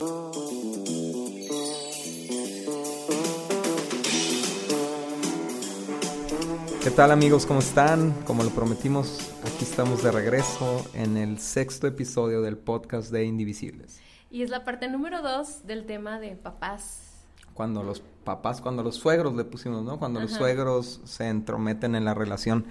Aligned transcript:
¿Qué 0.00 0.06
tal 6.96 7.10
amigos? 7.10 7.44
¿Cómo 7.44 7.60
están? 7.60 8.12
Como 8.24 8.42
lo 8.42 8.48
prometimos, 8.48 9.30
aquí 9.42 9.64
estamos 9.64 10.02
de 10.02 10.10
regreso 10.10 10.86
en 10.94 11.18
el 11.18 11.38
sexto 11.38 11.86
episodio 11.86 12.40
del 12.40 12.56
podcast 12.56 13.12
de 13.12 13.26
Indivisibles. 13.26 14.00
Y 14.30 14.40
es 14.42 14.48
la 14.48 14.64
parte 14.64 14.88
número 14.88 15.20
dos 15.20 15.66
del 15.66 15.84
tema 15.84 16.18
de 16.18 16.34
papás. 16.34 17.26
Cuando 17.52 17.82
los 17.82 18.00
papás, 18.24 18.62
cuando 18.62 18.82
los 18.82 18.94
suegros 18.94 19.36
le 19.36 19.44
pusimos, 19.44 19.84
¿no? 19.84 19.98
Cuando 19.98 20.18
los 20.18 20.30
suegros 20.30 21.02
se 21.04 21.28
entrometen 21.28 21.94
en 21.94 22.06
la 22.06 22.14
relación. 22.14 22.64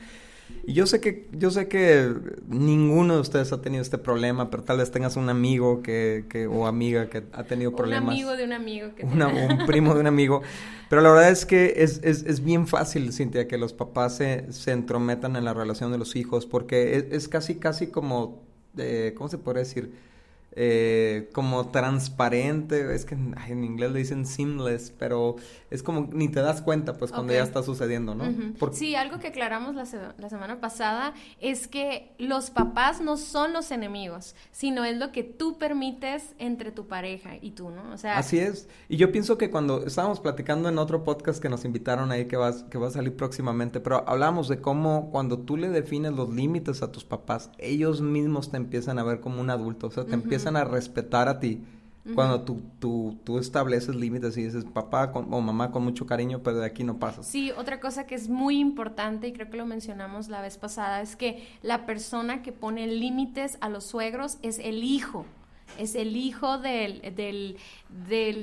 Y 0.65 0.73
yo 0.73 0.85
sé 0.85 1.01
que, 1.01 1.27
yo 1.31 1.49
sé 1.49 1.67
que 1.67 2.13
ninguno 2.47 3.15
de 3.15 3.21
ustedes 3.21 3.51
ha 3.51 3.61
tenido 3.61 3.81
este 3.81 3.97
problema, 3.97 4.51
pero 4.51 4.63
tal 4.63 4.77
vez 4.77 4.91
tengas 4.91 5.15
un 5.15 5.29
amigo 5.29 5.81
que, 5.81 6.25
que 6.29 6.45
o 6.45 6.67
amiga 6.67 7.09
que 7.09 7.23
ha 7.33 7.43
tenido 7.43 7.75
problemas. 7.75 8.03
Un 8.03 8.09
amigo 8.11 8.35
de 8.35 8.43
un 8.43 8.53
amigo 8.53 8.95
que 8.95 9.03
Un 9.03 9.65
primo 9.65 9.95
de 9.95 10.01
un 10.01 10.07
amigo. 10.07 10.41
Pero 10.89 11.01
la 11.01 11.09
verdad 11.09 11.31
es 11.31 11.45
que 11.45 11.73
es, 11.77 12.01
es, 12.03 12.23
es 12.23 12.43
bien 12.43 12.67
fácil, 12.67 13.11
Cintia, 13.13 13.47
que 13.47 13.57
los 13.57 13.73
papás 13.73 14.17
se, 14.17 14.51
se, 14.51 14.71
entrometan 14.71 15.35
en 15.35 15.45
la 15.45 15.53
relación 15.53 15.91
de 15.91 15.97
los 15.97 16.15
hijos, 16.15 16.45
porque 16.45 16.97
es, 16.97 17.05
es 17.11 17.27
casi, 17.27 17.55
casi 17.55 17.87
como, 17.87 18.43
eh, 18.77 19.13
¿cómo 19.17 19.29
se 19.29 19.37
podría 19.37 19.63
decir? 19.63 19.91
Eh, 20.61 21.29
como 21.31 21.69
transparente, 21.69 22.93
es 22.93 23.05
que 23.05 23.15
en 23.15 23.63
inglés 23.63 23.93
le 23.93 23.99
dicen 23.99 24.25
seamless, 24.25 24.91
pero 24.99 25.37
es 25.69 25.83
como 25.83 26.09
ni 26.11 26.27
te 26.27 26.41
das 26.41 26.61
cuenta 26.61 26.97
pues 26.97 27.13
cuando 27.13 27.31
ya 27.31 27.43
está 27.43 27.63
sucediendo, 27.63 28.13
¿no? 28.13 28.25
Sí, 28.73 28.93
algo 28.93 29.19
que 29.19 29.27
aclaramos 29.27 29.73
la, 29.73 29.85
la, 30.17 30.29
semana 30.29 30.59
pasada 30.59 31.13
es 31.39 31.69
que 31.69 32.11
los 32.17 32.49
papás 32.49 32.99
no 32.99 33.15
son 33.15 33.53
los 33.53 33.71
enemigos, 33.71 34.35
sino 34.51 34.83
es 34.83 34.97
lo 34.97 35.13
que 35.13 35.23
tú 35.23 35.57
permites 35.57 36.35
entre 36.39 36.73
tu 36.73 36.87
pareja 36.87 37.37
y 37.39 37.51
tú, 37.51 37.69
¿no? 37.69 37.93
O 37.93 37.97
sea... 37.97 38.17
Así 38.17 38.37
es, 38.37 38.67
y 38.89 38.97
yo 38.97 39.13
pienso 39.13 39.37
que 39.37 39.49
cuando 39.49 39.85
estábamos 39.85 40.19
platicando 40.19 40.67
en 40.67 40.77
otro 40.77 41.05
podcast 41.05 41.41
que 41.41 41.47
nos 41.47 41.63
invitaron 41.63 42.11
ahí 42.11 42.25
que, 42.25 42.35
vas, 42.35 42.63
que 42.63 42.77
va 42.77 42.87
a 42.87 42.91
salir 42.91 43.15
próximamente, 43.15 43.79
pero 43.79 44.03
hablamos 44.09 44.49
de 44.49 44.59
cómo 44.59 45.09
cuando 45.09 45.39
tú 45.39 45.55
le 45.55 45.69
defines 45.69 46.11
los 46.11 46.29
límites 46.29 46.83
a 46.83 46.91
tus 46.91 47.05
papás, 47.05 47.49
ellos 47.59 48.01
mismos 48.01 48.51
te 48.51 48.57
empiezan 48.57 48.99
a 48.99 49.03
ver 49.03 49.21
como 49.21 49.39
un 49.39 49.49
adulto, 49.49 49.87
o 49.87 49.91
sea, 49.91 50.03
te 50.03 50.15
empiezan 50.15 50.48
a 50.57 50.63
respetar 50.63 51.27
a 51.27 51.39
ti. 51.39 51.63
Cuando 52.15 52.41
tú, 52.41 52.61
tú, 52.79 53.19
tú, 53.23 53.37
estableces 53.37 53.93
límites 53.93 54.35
y 54.35 54.43
dices 54.43 54.65
papá 54.65 55.11
o 55.13 55.41
mamá 55.41 55.71
con 55.71 55.83
mucho 55.83 56.07
cariño, 56.07 56.41
pero 56.41 56.57
de 56.57 56.65
aquí 56.65 56.83
no 56.83 56.97
pasas. 56.97 57.27
Sí, 57.27 57.51
otra 57.51 57.79
cosa 57.79 58.07
que 58.07 58.15
es 58.15 58.29
muy 58.29 58.57
importante 58.57 59.27
y 59.27 59.33
creo 59.33 59.51
que 59.51 59.57
lo 59.57 59.67
mencionamos 59.67 60.27
la 60.27 60.41
vez 60.41 60.57
pasada 60.57 61.01
es 61.01 61.15
que 61.15 61.47
la 61.61 61.85
persona 61.85 62.41
que 62.41 62.51
pone 62.51 62.87
límites 62.87 63.59
a 63.61 63.69
los 63.69 63.83
suegros 63.83 64.39
es 64.41 64.57
el 64.57 64.83
hijo 64.83 65.25
es 65.77 65.95
el 65.95 66.15
hijo 66.15 66.57
del... 66.57 67.01
del, 67.15 67.57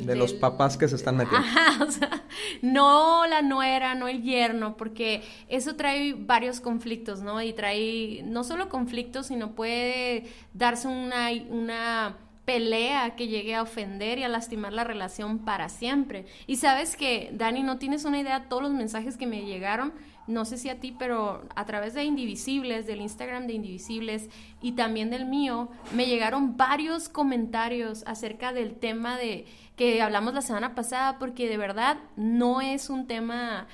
de 0.07 0.17
los 0.17 0.33
papás 0.33 0.77
que 0.77 0.89
se 0.89 0.97
están 0.97 1.17
metiendo. 1.17 1.47
Ajá, 1.47 1.85
o 1.89 1.91
sea, 1.91 2.25
no 2.63 3.27
la 3.27 3.43
nuera, 3.43 3.95
no 3.95 4.09
el 4.09 4.23
yerno, 4.23 4.77
porque 4.77 5.23
eso 5.49 5.77
trae 5.77 6.15
varios 6.15 6.61
conflictos, 6.61 7.23
¿no? 7.23 7.43
Y 7.43 7.53
trae 7.53 8.23
no 8.25 8.45
solo 8.45 8.69
conflictos, 8.69 9.27
sino 9.27 9.53
puede 9.55 10.27
darse 10.53 10.89
una, 10.89 11.31
una 11.51 12.17
pelea 12.47 13.17
que 13.17 13.29
llegue 13.29 13.55
a 13.55 13.63
ofender 13.63 14.19
y 14.19 14.23
a 14.23 14.29
lastimar 14.29 14.73
la 14.73 14.85
relación 14.85 15.41
para 15.41 15.69
siempre. 15.69 16.25
Y 16.47 16.57
sabes 16.57 16.97
que, 16.97 17.31
Dani, 17.35 17.63
no 17.63 17.77
tienes 17.77 18.07
una 18.07 18.19
idea 18.19 18.49
todos 18.49 18.63
los 18.63 18.73
mensajes 18.73 19.19
que 19.19 19.27
me 19.27 19.45
llegaron 19.45 19.93
no 20.27 20.45
sé 20.45 20.59
si 20.59 20.69
a 20.69 20.81
ti, 20.81 20.95
pero 20.99 21.43
a 21.55 21.65
través 21.67 21.95
de 21.95 22.05
Indivisibles, 22.05 22.87
del 22.87 23.01
Instagram 23.01 23.47
de 23.47 23.55
Indivisibles 23.55 24.29
y 24.61 24.73
también 24.73 25.11
del 25.11 25.27
mío, 25.27 25.69
me 25.95 26.07
llegaron 26.07 26.57
varios 26.57 27.09
comentarios 27.09 28.03
acerca 28.07 28.53
del 28.53 28.75
tema 28.75 29.17
de 29.17 29.47
que 29.77 30.03
hablamos 30.03 30.35
la 30.35 30.43
semana 30.43 30.75
pasada, 30.75 31.19
porque 31.19 31.49
de 31.49 31.59
verdad 31.59 31.99
no 32.17 32.61
es 32.61 32.91
un 32.91 33.07
tema 33.07 33.69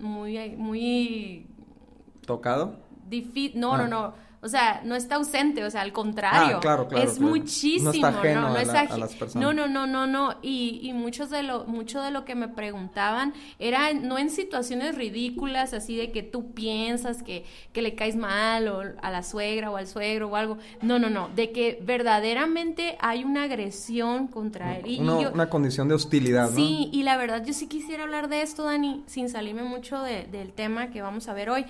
muy, 0.00 0.50
muy... 0.56 1.46
¿Tocado? 2.26 2.80
no, 3.54 3.76
no, 3.76 3.84
ah. 3.84 3.88
no 3.88 4.31
o 4.44 4.48
sea, 4.48 4.80
no 4.84 4.96
está 4.96 5.14
ausente, 5.14 5.64
o 5.64 5.70
sea, 5.70 5.82
al 5.82 5.92
contrario. 5.92 6.58
Ah, 6.66 6.86
es 6.96 7.20
muchísimo, 7.20 7.84
no, 7.84 7.90
está 7.92 8.08
ajeno 8.08 8.40
no, 8.40 8.48
no, 8.50 8.56
es 8.58 8.68
a, 8.70 8.98
las 8.98 9.14
personas. 9.14 9.36
no, 9.36 9.52
no, 9.52 9.68
no, 9.68 9.86
no, 9.86 10.08
no. 10.08 10.34
Y, 10.42 10.80
y 10.82 10.92
muchos 10.92 11.30
de 11.30 11.44
lo, 11.44 11.64
mucho 11.66 12.02
de 12.02 12.10
lo 12.10 12.24
que 12.24 12.34
me 12.34 12.48
preguntaban 12.48 13.34
era 13.60 13.94
no 13.94 14.18
en 14.18 14.30
situaciones 14.30 14.96
ridículas, 14.96 15.72
así 15.74 15.94
de 15.94 16.10
que 16.10 16.24
tú 16.24 16.50
piensas 16.54 17.22
que, 17.22 17.44
que 17.72 17.82
le 17.82 17.94
caes 17.94 18.16
mal 18.16 18.66
o 18.66 18.82
a 19.00 19.10
la 19.12 19.22
suegra 19.22 19.70
o 19.70 19.76
al 19.76 19.86
suegro 19.86 20.26
o 20.26 20.34
algo. 20.34 20.58
No, 20.80 20.98
no, 20.98 21.08
no. 21.08 21.28
De 21.28 21.52
que 21.52 21.78
verdaderamente 21.80 22.96
hay 22.98 23.22
una 23.22 23.44
agresión 23.44 24.26
contra 24.26 24.76
él. 24.76 24.88
Y, 24.88 24.98
una 24.98 25.48
condición 25.48 25.86
de 25.86 25.94
hostilidad, 25.94 26.50
¿no? 26.50 26.56
Sí, 26.56 26.90
y 26.92 27.04
la 27.04 27.16
verdad 27.16 27.44
yo 27.46 27.52
sí 27.52 27.68
quisiera 27.68 28.02
hablar 28.02 28.28
de 28.28 28.42
esto, 28.42 28.64
Dani, 28.64 29.04
sin 29.06 29.28
salirme 29.28 29.62
mucho 29.62 30.02
de, 30.02 30.24
del 30.24 30.52
tema 30.52 30.90
que 30.90 31.00
vamos 31.00 31.28
a 31.28 31.32
ver 31.32 31.48
hoy. 31.48 31.64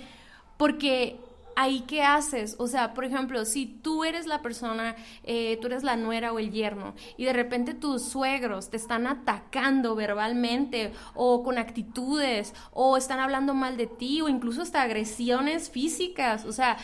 Porque 0.56 1.18
ahí 1.56 1.84
qué 1.86 2.02
haces? 2.02 2.56
O 2.58 2.66
sea, 2.66 2.94
por 2.94 3.04
ejemplo, 3.04 3.44
si 3.44 3.66
tú 3.66 4.04
eres 4.04 4.26
la 4.26 4.42
persona, 4.42 4.96
eh, 5.24 5.58
tú 5.60 5.68
eres 5.68 5.82
la 5.82 5.96
nuera 5.96 6.32
o 6.32 6.38
el 6.38 6.50
yerno 6.50 6.94
y 7.16 7.24
de 7.24 7.32
repente 7.32 7.74
tus 7.74 8.02
suegros 8.02 8.70
te 8.70 8.76
están 8.76 9.06
atacando 9.06 9.94
verbalmente 9.94 10.92
o 11.14 11.42
con 11.42 11.58
actitudes 11.58 12.54
o 12.72 12.96
están 12.96 13.20
hablando 13.20 13.54
mal 13.54 13.76
de 13.76 13.86
ti 13.86 14.20
o 14.20 14.28
incluso 14.28 14.62
hasta 14.62 14.82
agresiones 14.82 15.70
físicas, 15.70 16.44
o 16.44 16.52
sea, 16.52 16.76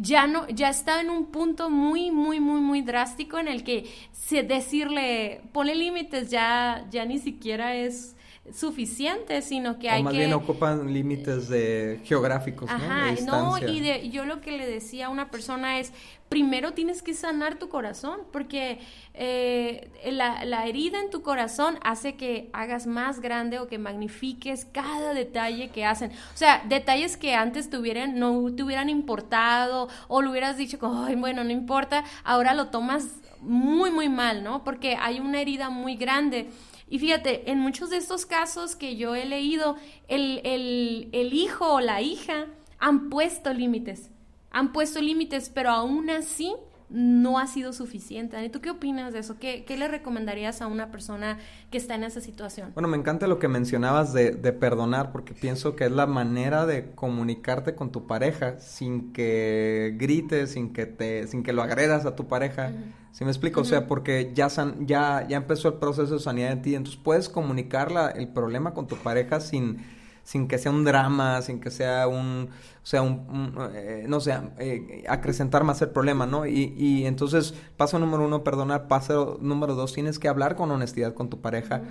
ya 0.00 0.26
no, 0.26 0.48
ya 0.48 0.70
está 0.70 1.00
en 1.00 1.10
un 1.10 1.26
punto 1.26 1.70
muy, 1.70 2.10
muy, 2.10 2.40
muy, 2.40 2.60
muy 2.60 2.82
drástico 2.82 3.38
en 3.38 3.48
el 3.48 3.62
que 3.62 3.90
decirle, 4.30 5.42
pone 5.52 5.74
límites 5.74 6.30
ya, 6.30 6.86
ya 6.90 7.04
ni 7.04 7.18
siquiera 7.18 7.74
es 7.74 8.16
suficiente, 8.50 9.40
sino 9.40 9.78
que 9.78 9.88
hay 9.88 10.02
más 10.02 10.12
que... 10.12 10.18
bien 10.18 10.32
ocupan 10.32 10.92
límites 10.92 11.48
de 11.48 12.00
geográficos, 12.04 12.68
Ajá, 12.68 13.12
¿no? 13.24 13.56
y 13.58 13.80
de, 13.80 14.10
yo 14.10 14.24
lo 14.24 14.40
que 14.40 14.56
le 14.58 14.66
decía 14.66 15.06
a 15.06 15.08
una 15.10 15.30
persona 15.30 15.78
es, 15.78 15.92
primero 16.28 16.72
tienes 16.72 17.02
que 17.02 17.14
sanar 17.14 17.58
tu 17.58 17.68
corazón, 17.68 18.20
porque 18.32 18.80
eh, 19.14 19.90
la, 20.10 20.44
la, 20.44 20.66
herida 20.66 20.98
en 20.98 21.10
tu 21.10 21.22
corazón 21.22 21.78
hace 21.82 22.16
que 22.16 22.50
hagas 22.52 22.86
más 22.88 23.20
grande 23.20 23.60
o 23.60 23.68
que 23.68 23.78
magnifiques 23.78 24.64
cada 24.64 25.14
detalle 25.14 25.68
que 25.68 25.84
hacen. 25.84 26.10
O 26.10 26.36
sea, 26.36 26.64
detalles 26.68 27.16
que 27.16 27.36
antes 27.36 27.70
te 27.70 27.78
hubieran, 27.78 28.18
no 28.18 28.52
te 28.56 28.64
hubieran 28.64 28.88
importado 28.88 29.88
o 30.08 30.20
lo 30.20 30.32
hubieras 30.32 30.56
dicho 30.56 30.80
como, 30.80 31.04
Ay, 31.04 31.14
bueno, 31.14 31.44
no 31.44 31.50
importa, 31.50 32.02
ahora 32.24 32.54
lo 32.54 32.68
tomas 32.68 33.06
muy, 33.40 33.90
muy 33.90 34.08
mal, 34.08 34.42
¿no? 34.42 34.64
Porque 34.64 34.96
hay 34.96 35.20
una 35.20 35.40
herida 35.40 35.70
muy 35.70 35.96
grande. 35.96 36.50
Y 36.92 36.98
fíjate, 36.98 37.50
en 37.50 37.58
muchos 37.58 37.88
de 37.88 37.96
estos 37.96 38.26
casos 38.26 38.76
que 38.76 38.96
yo 38.96 39.14
he 39.14 39.24
leído, 39.24 39.76
el, 40.08 40.42
el, 40.44 41.08
el 41.12 41.32
hijo 41.32 41.72
o 41.72 41.80
la 41.80 42.02
hija 42.02 42.48
han 42.78 43.08
puesto 43.08 43.50
límites, 43.54 44.10
han 44.50 44.74
puesto 44.74 45.00
límites, 45.00 45.48
pero 45.48 45.70
aún 45.70 46.10
así 46.10 46.54
no 46.92 47.38
ha 47.38 47.46
sido 47.46 47.72
suficiente. 47.72 48.48
¿Tú 48.50 48.60
qué 48.60 48.70
opinas 48.70 49.12
de 49.12 49.20
eso? 49.20 49.36
¿Qué, 49.38 49.64
¿Qué, 49.64 49.76
le 49.76 49.88
recomendarías 49.88 50.60
a 50.60 50.66
una 50.66 50.90
persona 50.90 51.38
que 51.70 51.78
está 51.78 51.94
en 51.94 52.04
esa 52.04 52.20
situación? 52.20 52.70
Bueno, 52.74 52.88
me 52.88 52.96
encanta 52.96 53.26
lo 53.26 53.38
que 53.38 53.48
mencionabas 53.48 54.12
de, 54.12 54.32
de, 54.32 54.52
perdonar, 54.52 55.10
porque 55.10 55.32
pienso 55.32 55.74
que 55.74 55.86
es 55.86 55.92
la 55.92 56.06
manera 56.06 56.66
de 56.66 56.92
comunicarte 56.92 57.74
con 57.74 57.90
tu 57.90 58.06
pareja 58.06 58.60
sin 58.60 59.12
que 59.12 59.94
grites, 59.98 60.52
sin 60.52 60.72
que 60.72 60.86
te, 60.86 61.26
sin 61.26 61.42
que 61.42 61.52
lo 61.52 61.62
agredas 61.62 62.04
a 62.04 62.14
tu 62.14 62.28
pareja. 62.28 62.72
¿Sí 63.12 63.24
me 63.24 63.30
explico? 63.30 63.60
O 63.60 63.64
sea, 63.64 63.86
porque 63.86 64.32
ya, 64.34 64.48
san, 64.48 64.86
ya, 64.86 65.26
ya 65.28 65.36
empezó 65.36 65.68
el 65.68 65.74
proceso 65.74 66.14
de 66.14 66.20
sanidad 66.20 66.52
en 66.52 66.62
ti, 66.62 66.74
entonces 66.74 67.00
puedes 67.02 67.28
comunicar 67.28 67.90
el 68.16 68.28
problema 68.28 68.72
con 68.72 68.86
tu 68.86 68.96
pareja 68.96 69.40
sin, 69.40 69.84
sin 70.24 70.48
que 70.48 70.58
sea 70.58 70.70
un 70.70 70.84
drama, 70.84 71.42
sin 71.42 71.60
que 71.60 71.70
sea 71.70 72.06
un, 72.08 72.48
o 72.82 72.86
sea, 72.86 73.02
un, 73.02 73.54
eh, 73.74 74.04
no 74.08 74.20
sé, 74.20 74.38
eh, 74.58 75.04
acrecentar 75.08 75.64
más 75.64 75.82
el 75.82 75.90
problema, 75.90 76.26
¿no? 76.26 76.46
Y, 76.46 76.74
y 76.76 77.06
entonces, 77.06 77.54
paso 77.76 77.98
número 77.98 78.24
uno, 78.24 78.44
perdonar, 78.44 78.88
paso 78.88 79.38
número 79.40 79.74
dos, 79.74 79.92
tienes 79.92 80.18
que 80.18 80.28
hablar 80.28 80.56
con 80.56 80.70
honestidad 80.70 81.14
con 81.14 81.28
tu 81.28 81.40
pareja. 81.40 81.82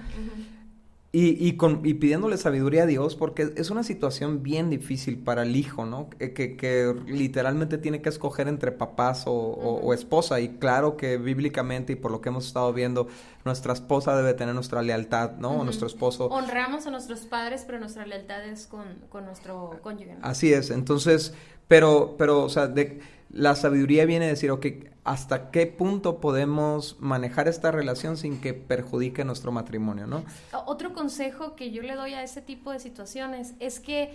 Y, 1.14 1.46
y, 1.46 1.58
con, 1.58 1.86
y 1.86 1.96
pidiéndole 1.96 2.38
sabiduría 2.38 2.84
a 2.84 2.86
Dios, 2.86 3.18
porque 3.18 3.52
es 3.58 3.70
una 3.70 3.84
situación 3.84 4.44
bien 4.44 4.70
difícil 4.70 5.18
para 5.18 5.44
el 5.44 5.58
hijo, 5.58 5.86
¿no? 5.86 6.10
Que, 6.10 6.34
que, 6.34 6.96
literalmente 7.06 7.78
tiene 7.78 8.02
que 8.02 8.08
escoger 8.08 8.48
entre 8.48 8.72
papás 8.72 9.24
o, 9.28 9.34
o, 9.34 9.94
esposa. 9.94 10.40
Y 10.40 10.58
claro 10.58 10.96
que 10.96 11.18
bíblicamente 11.18 11.94
y 11.94 11.96
por 11.98 12.12
lo 12.12 12.22
que 12.22 12.30
hemos 12.30 12.48
estado 12.48 12.72
viendo, 12.72 13.08
nuestra 13.46 13.74
esposa 13.74 14.16
debe 14.16 14.34
tener 14.34 14.54
nuestra 14.54 14.82
lealtad, 14.82 15.34
¿no? 15.38 15.52
O 15.52 15.64
nuestro 15.64 15.88
esposo. 15.88 16.28
Honramos 16.28 16.86
a 16.88 16.92
nuestros 16.92 17.22
padres, 17.22 17.64
pero 17.66 17.80
nuestra 17.80 18.06
lealtad 18.06 18.46
es 18.46 18.68
con, 18.68 18.86
con 19.10 19.26
nuestro 19.26 19.80
cónyuge. 19.82 20.18
Así 20.22 20.54
es. 20.54 20.70
Entonces, 20.70 21.34
pero, 21.68 22.16
pero, 22.18 22.44
o 22.44 22.50
sea, 22.50 22.68
de 22.68 23.02
la 23.32 23.56
sabiduría 23.56 24.06
viene 24.06 24.26
a 24.26 24.30
decir, 24.30 24.52
ok, 24.52 24.66
¿hasta 25.04 25.52
qué 25.52 25.68
punto 25.68 26.20
podemos 26.20 26.98
manejar 27.00 27.48
esta 27.48 27.72
relación 27.72 28.18
sin 28.18 28.42
que 28.42 28.54
perjudique 28.54 29.24
nuestro 29.24 29.52
matrimonio, 29.52 30.06
no? 30.06 30.24
Otro 30.66 30.94
consejo 30.94 31.56
que 31.56 31.72
yo 31.72 31.82
le 31.82 31.96
doy 31.96 32.14
a 32.14 32.24
ese 32.24 32.42
tipo 32.42 32.72
de 32.72 32.80
situaciones 32.80 33.54
es 33.60 33.80
que 33.80 34.14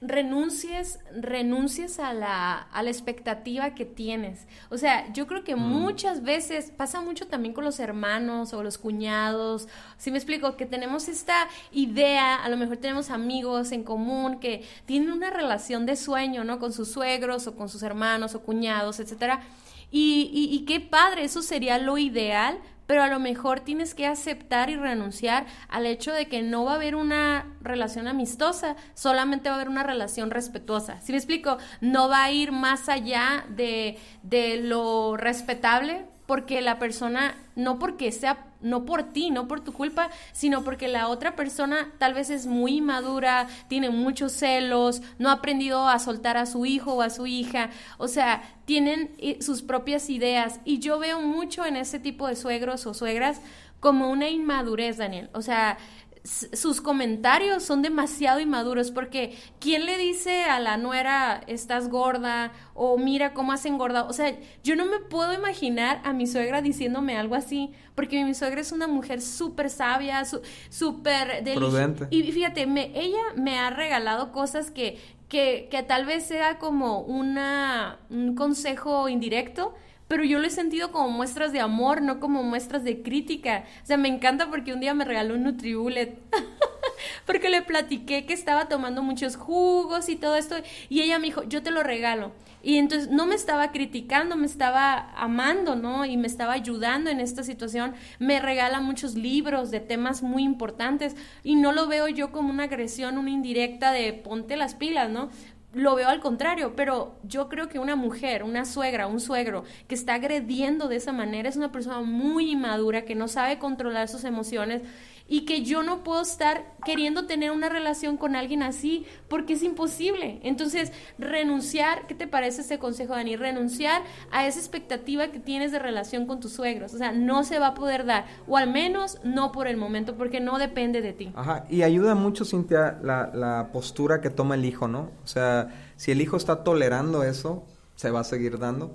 renuncies, 0.00 0.98
renuncies 1.14 1.98
a 1.98 2.12
la, 2.12 2.54
a 2.58 2.82
la 2.82 2.90
expectativa 2.90 3.74
que 3.74 3.84
tienes. 3.84 4.46
O 4.70 4.76
sea, 4.76 5.12
yo 5.12 5.26
creo 5.26 5.44
que 5.44 5.56
mm. 5.56 5.60
muchas 5.60 6.22
veces 6.22 6.72
pasa 6.76 7.00
mucho 7.00 7.26
también 7.26 7.54
con 7.54 7.64
los 7.64 7.80
hermanos 7.80 8.52
o 8.52 8.62
los 8.62 8.78
cuñados. 8.78 9.68
Si 9.96 10.10
me 10.10 10.18
explico, 10.18 10.56
que 10.56 10.66
tenemos 10.66 11.08
esta 11.08 11.48
idea, 11.72 12.36
a 12.36 12.48
lo 12.48 12.56
mejor 12.56 12.76
tenemos 12.76 13.10
amigos 13.10 13.72
en 13.72 13.84
común 13.84 14.40
que 14.40 14.64
tienen 14.86 15.10
una 15.10 15.30
relación 15.30 15.86
de 15.86 15.96
sueño, 15.96 16.44
¿no? 16.44 16.58
Con 16.58 16.72
sus 16.72 16.90
suegros 16.90 17.46
o 17.46 17.56
con 17.56 17.68
sus 17.68 17.82
hermanos 17.82 18.34
o 18.34 18.42
cuñados, 18.42 19.00
etcétera. 19.00 19.42
Y, 19.90 20.30
y, 20.32 20.54
y 20.54 20.64
qué 20.64 20.80
padre, 20.80 21.24
eso 21.24 21.40
sería 21.40 21.78
lo 21.78 21.98
ideal, 21.98 22.58
pero 22.86 23.02
a 23.02 23.08
lo 23.08 23.18
mejor 23.18 23.60
tienes 23.60 23.94
que 23.94 24.06
aceptar 24.06 24.70
y 24.70 24.76
renunciar 24.76 25.46
al 25.68 25.86
hecho 25.86 26.12
de 26.12 26.26
que 26.26 26.42
no 26.42 26.64
va 26.64 26.72
a 26.72 26.76
haber 26.76 26.96
una 26.96 27.46
relación 27.60 28.08
amistosa, 28.08 28.76
solamente 28.94 29.48
va 29.48 29.56
a 29.56 29.58
haber 29.58 29.68
una 29.68 29.82
relación 29.82 30.30
respetuosa. 30.30 31.00
Si 31.00 31.12
me 31.12 31.18
explico? 31.18 31.58
No 31.80 32.08
va 32.08 32.24
a 32.24 32.30
ir 32.30 32.52
más 32.52 32.88
allá 32.88 33.44
de, 33.48 33.98
de 34.22 34.56
lo 34.58 35.16
respetable, 35.16 36.06
porque 36.26 36.60
la 36.62 36.78
persona, 36.78 37.34
no 37.54 37.78
porque 37.78 38.10
sea, 38.12 38.46
no 38.60 38.86
por 38.86 39.12
ti, 39.12 39.30
no 39.30 39.46
por 39.46 39.60
tu 39.60 39.72
culpa, 39.72 40.10
sino 40.32 40.64
porque 40.64 40.88
la 40.88 41.08
otra 41.08 41.36
persona 41.36 41.90
tal 41.98 42.14
vez 42.14 42.30
es 42.30 42.46
muy 42.46 42.78
inmadura, 42.78 43.46
tiene 43.68 43.90
muchos 43.90 44.32
celos, 44.32 45.02
no 45.18 45.28
ha 45.28 45.32
aprendido 45.32 45.86
a 45.86 45.98
soltar 45.98 46.38
a 46.38 46.46
su 46.46 46.64
hijo 46.64 46.94
o 46.94 47.02
a 47.02 47.10
su 47.10 47.26
hija, 47.26 47.70
o 47.98 48.08
sea, 48.08 48.42
tienen 48.64 49.10
eh, 49.18 49.38
sus 49.42 49.62
propias 49.62 50.08
ideas. 50.08 50.60
Y 50.64 50.78
yo 50.78 50.98
veo 50.98 51.20
mucho 51.20 51.66
en 51.66 51.76
ese 51.76 51.98
tipo 51.98 52.26
de 52.26 52.36
suegros 52.36 52.86
o 52.86 52.94
suegras 52.94 53.40
como 53.80 54.10
una 54.10 54.30
inmadurez, 54.30 54.96
Daniel, 54.96 55.28
o 55.34 55.42
sea, 55.42 55.76
sus 56.24 56.80
comentarios 56.80 57.62
son 57.62 57.82
demasiado 57.82 58.40
inmaduros 58.40 58.90
porque 58.90 59.36
¿quién 59.60 59.84
le 59.84 59.98
dice 59.98 60.44
a 60.44 60.58
la 60.58 60.78
nuera 60.78 61.42
estás 61.46 61.90
gorda 61.90 62.52
o 62.72 62.96
mira 62.96 63.34
cómo 63.34 63.52
has 63.52 63.66
engordado? 63.66 64.08
O 64.08 64.14
sea, 64.14 64.34
yo 64.62 64.74
no 64.74 64.86
me 64.86 65.00
puedo 65.00 65.34
imaginar 65.34 66.00
a 66.02 66.14
mi 66.14 66.26
suegra 66.26 66.62
diciéndome 66.62 67.18
algo 67.18 67.34
así 67.34 67.72
porque 67.94 68.24
mi 68.24 68.32
suegra 68.32 68.62
es 68.62 68.72
una 68.72 68.86
mujer 68.86 69.20
súper 69.20 69.68
sabia, 69.68 70.22
súper... 70.70 71.44
Prudente. 71.54 72.06
Y 72.08 72.22
fíjate, 72.32 72.66
me, 72.66 72.98
ella 72.98 73.20
me 73.36 73.58
ha 73.58 73.68
regalado 73.68 74.32
cosas 74.32 74.70
que, 74.70 74.98
que, 75.28 75.68
que 75.70 75.82
tal 75.82 76.06
vez 76.06 76.24
sea 76.24 76.58
como 76.58 77.00
una, 77.00 77.98
un 78.08 78.34
consejo 78.34 79.10
indirecto, 79.10 79.74
pero 80.08 80.24
yo 80.24 80.38
lo 80.38 80.46
he 80.46 80.50
sentido 80.50 80.92
como 80.92 81.08
muestras 81.08 81.52
de 81.52 81.60
amor, 81.60 82.02
no 82.02 82.20
como 82.20 82.42
muestras 82.42 82.84
de 82.84 83.02
crítica. 83.02 83.64
O 83.82 83.86
sea, 83.86 83.96
me 83.96 84.08
encanta 84.08 84.50
porque 84.50 84.72
un 84.72 84.80
día 84.80 84.94
me 84.94 85.04
regaló 85.04 85.34
un 85.34 85.44
Nutribullet. 85.44 86.18
porque 87.26 87.48
le 87.48 87.62
platiqué 87.62 88.26
que 88.26 88.34
estaba 88.34 88.68
tomando 88.68 89.02
muchos 89.02 89.36
jugos 89.36 90.08
y 90.08 90.16
todo 90.16 90.36
esto 90.36 90.56
y 90.88 91.00
ella 91.02 91.18
me 91.18 91.26
dijo, 91.26 91.42
"Yo 91.44 91.62
te 91.62 91.70
lo 91.70 91.82
regalo." 91.82 92.32
Y 92.62 92.78
entonces 92.78 93.10
no 93.10 93.26
me 93.26 93.34
estaba 93.34 93.72
criticando, 93.72 94.36
me 94.36 94.46
estaba 94.46 95.10
amando, 95.16 95.76
¿no? 95.76 96.06
Y 96.06 96.16
me 96.16 96.26
estaba 96.26 96.54
ayudando 96.54 97.10
en 97.10 97.20
esta 97.20 97.42
situación. 97.42 97.94
Me 98.18 98.40
regala 98.40 98.80
muchos 98.80 99.16
libros 99.16 99.70
de 99.70 99.80
temas 99.80 100.22
muy 100.22 100.44
importantes 100.44 101.14
y 101.42 101.56
no 101.56 101.72
lo 101.72 101.86
veo 101.88 102.08
yo 102.08 102.32
como 102.32 102.50
una 102.50 102.64
agresión, 102.64 103.18
una 103.18 103.30
indirecta 103.30 103.92
de 103.92 104.14
ponte 104.14 104.56
las 104.56 104.74
pilas, 104.74 105.10
¿no? 105.10 105.28
Lo 105.74 105.94
veo 105.94 106.08
al 106.08 106.20
contrario, 106.20 106.74
pero 106.76 107.16
yo 107.24 107.48
creo 107.48 107.68
que 107.68 107.78
una 107.78 107.96
mujer, 107.96 108.42
una 108.44 108.64
suegra, 108.64 109.06
un 109.06 109.20
suegro 109.20 109.64
que 109.88 109.94
está 109.94 110.14
agrediendo 110.14 110.88
de 110.88 110.96
esa 110.96 111.12
manera 111.12 111.48
es 111.48 111.56
una 111.56 111.72
persona 111.72 112.00
muy 112.00 112.52
inmadura 112.52 113.04
que 113.04 113.14
no 113.14 113.28
sabe 113.28 113.58
controlar 113.58 114.08
sus 114.08 114.24
emociones 114.24 114.82
y 115.26 115.46
que 115.46 115.62
yo 115.62 115.82
no 115.82 116.04
puedo 116.04 116.20
estar 116.20 116.74
queriendo 116.84 117.26
tener 117.26 117.50
una 117.50 117.68
relación 117.68 118.16
con 118.16 118.36
alguien 118.36 118.62
así 118.62 119.06
porque 119.28 119.54
es 119.54 119.62
imposible. 119.62 120.38
Entonces, 120.42 120.92
renunciar, 121.18 122.06
¿qué 122.06 122.14
te 122.14 122.26
parece 122.26 122.60
ese 122.60 122.78
consejo, 122.78 123.14
Dani? 123.14 123.36
Renunciar 123.36 124.02
a 124.30 124.46
esa 124.46 124.58
expectativa 124.58 125.28
que 125.28 125.40
tienes 125.40 125.72
de 125.72 125.78
relación 125.78 126.26
con 126.26 126.40
tus 126.40 126.52
suegros. 126.52 126.92
O 126.92 126.98
sea, 126.98 127.12
no 127.12 127.42
se 127.44 127.58
va 127.58 127.68
a 127.68 127.74
poder 127.74 128.04
dar, 128.04 128.26
o 128.46 128.56
al 128.56 128.70
menos 128.70 129.18
no 129.24 129.50
por 129.50 129.66
el 129.66 129.76
momento, 129.76 130.16
porque 130.16 130.40
no 130.40 130.58
depende 130.58 131.00
de 131.00 131.12
ti. 131.14 131.32
Ajá, 131.34 131.64
y 131.70 131.82
ayuda 131.82 132.14
mucho, 132.14 132.44
Cintia, 132.44 132.98
la, 133.02 133.30
la 133.34 133.70
postura 133.72 134.20
que 134.20 134.30
toma 134.30 134.56
el 134.56 134.64
hijo, 134.64 134.88
¿no? 134.88 135.10
O 135.24 135.26
sea, 135.26 135.92
si 135.96 136.10
el 136.10 136.20
hijo 136.20 136.36
está 136.36 136.64
tolerando 136.64 137.24
eso, 137.24 137.64
se 137.96 138.10
va 138.10 138.20
a 138.20 138.24
seguir 138.24 138.58
dando 138.58 138.92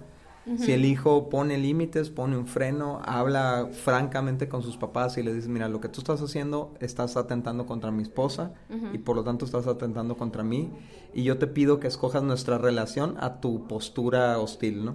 si 0.57 0.71
el 0.71 0.85
hijo 0.85 1.29
pone 1.29 1.57
límites, 1.57 2.09
pone 2.09 2.37
un 2.37 2.47
freno, 2.47 3.01
habla 3.05 3.69
francamente 3.71 4.49
con 4.49 4.63
sus 4.63 4.77
papás 4.77 5.17
y 5.17 5.23
le 5.23 5.33
dice, 5.33 5.49
mira, 5.49 5.67
lo 5.69 5.79
que 5.79 5.89
tú 5.89 6.01
estás 6.01 6.21
haciendo, 6.21 6.73
estás 6.79 7.17
atentando 7.17 7.65
contra 7.65 7.91
mi 7.91 8.03
esposa 8.03 8.53
y 8.93 8.99
por 8.99 9.15
lo 9.15 9.23
tanto 9.23 9.45
estás 9.45 9.67
atentando 9.67 10.17
contra 10.17 10.43
mí 10.43 10.71
y 11.13 11.23
yo 11.23 11.37
te 11.37 11.47
pido 11.47 11.79
que 11.79 11.87
escojas 11.87 12.23
nuestra 12.23 12.57
relación 12.57 13.15
a 13.19 13.39
tu 13.39 13.67
postura 13.67 14.37
hostil, 14.39 14.85
¿no? 14.85 14.93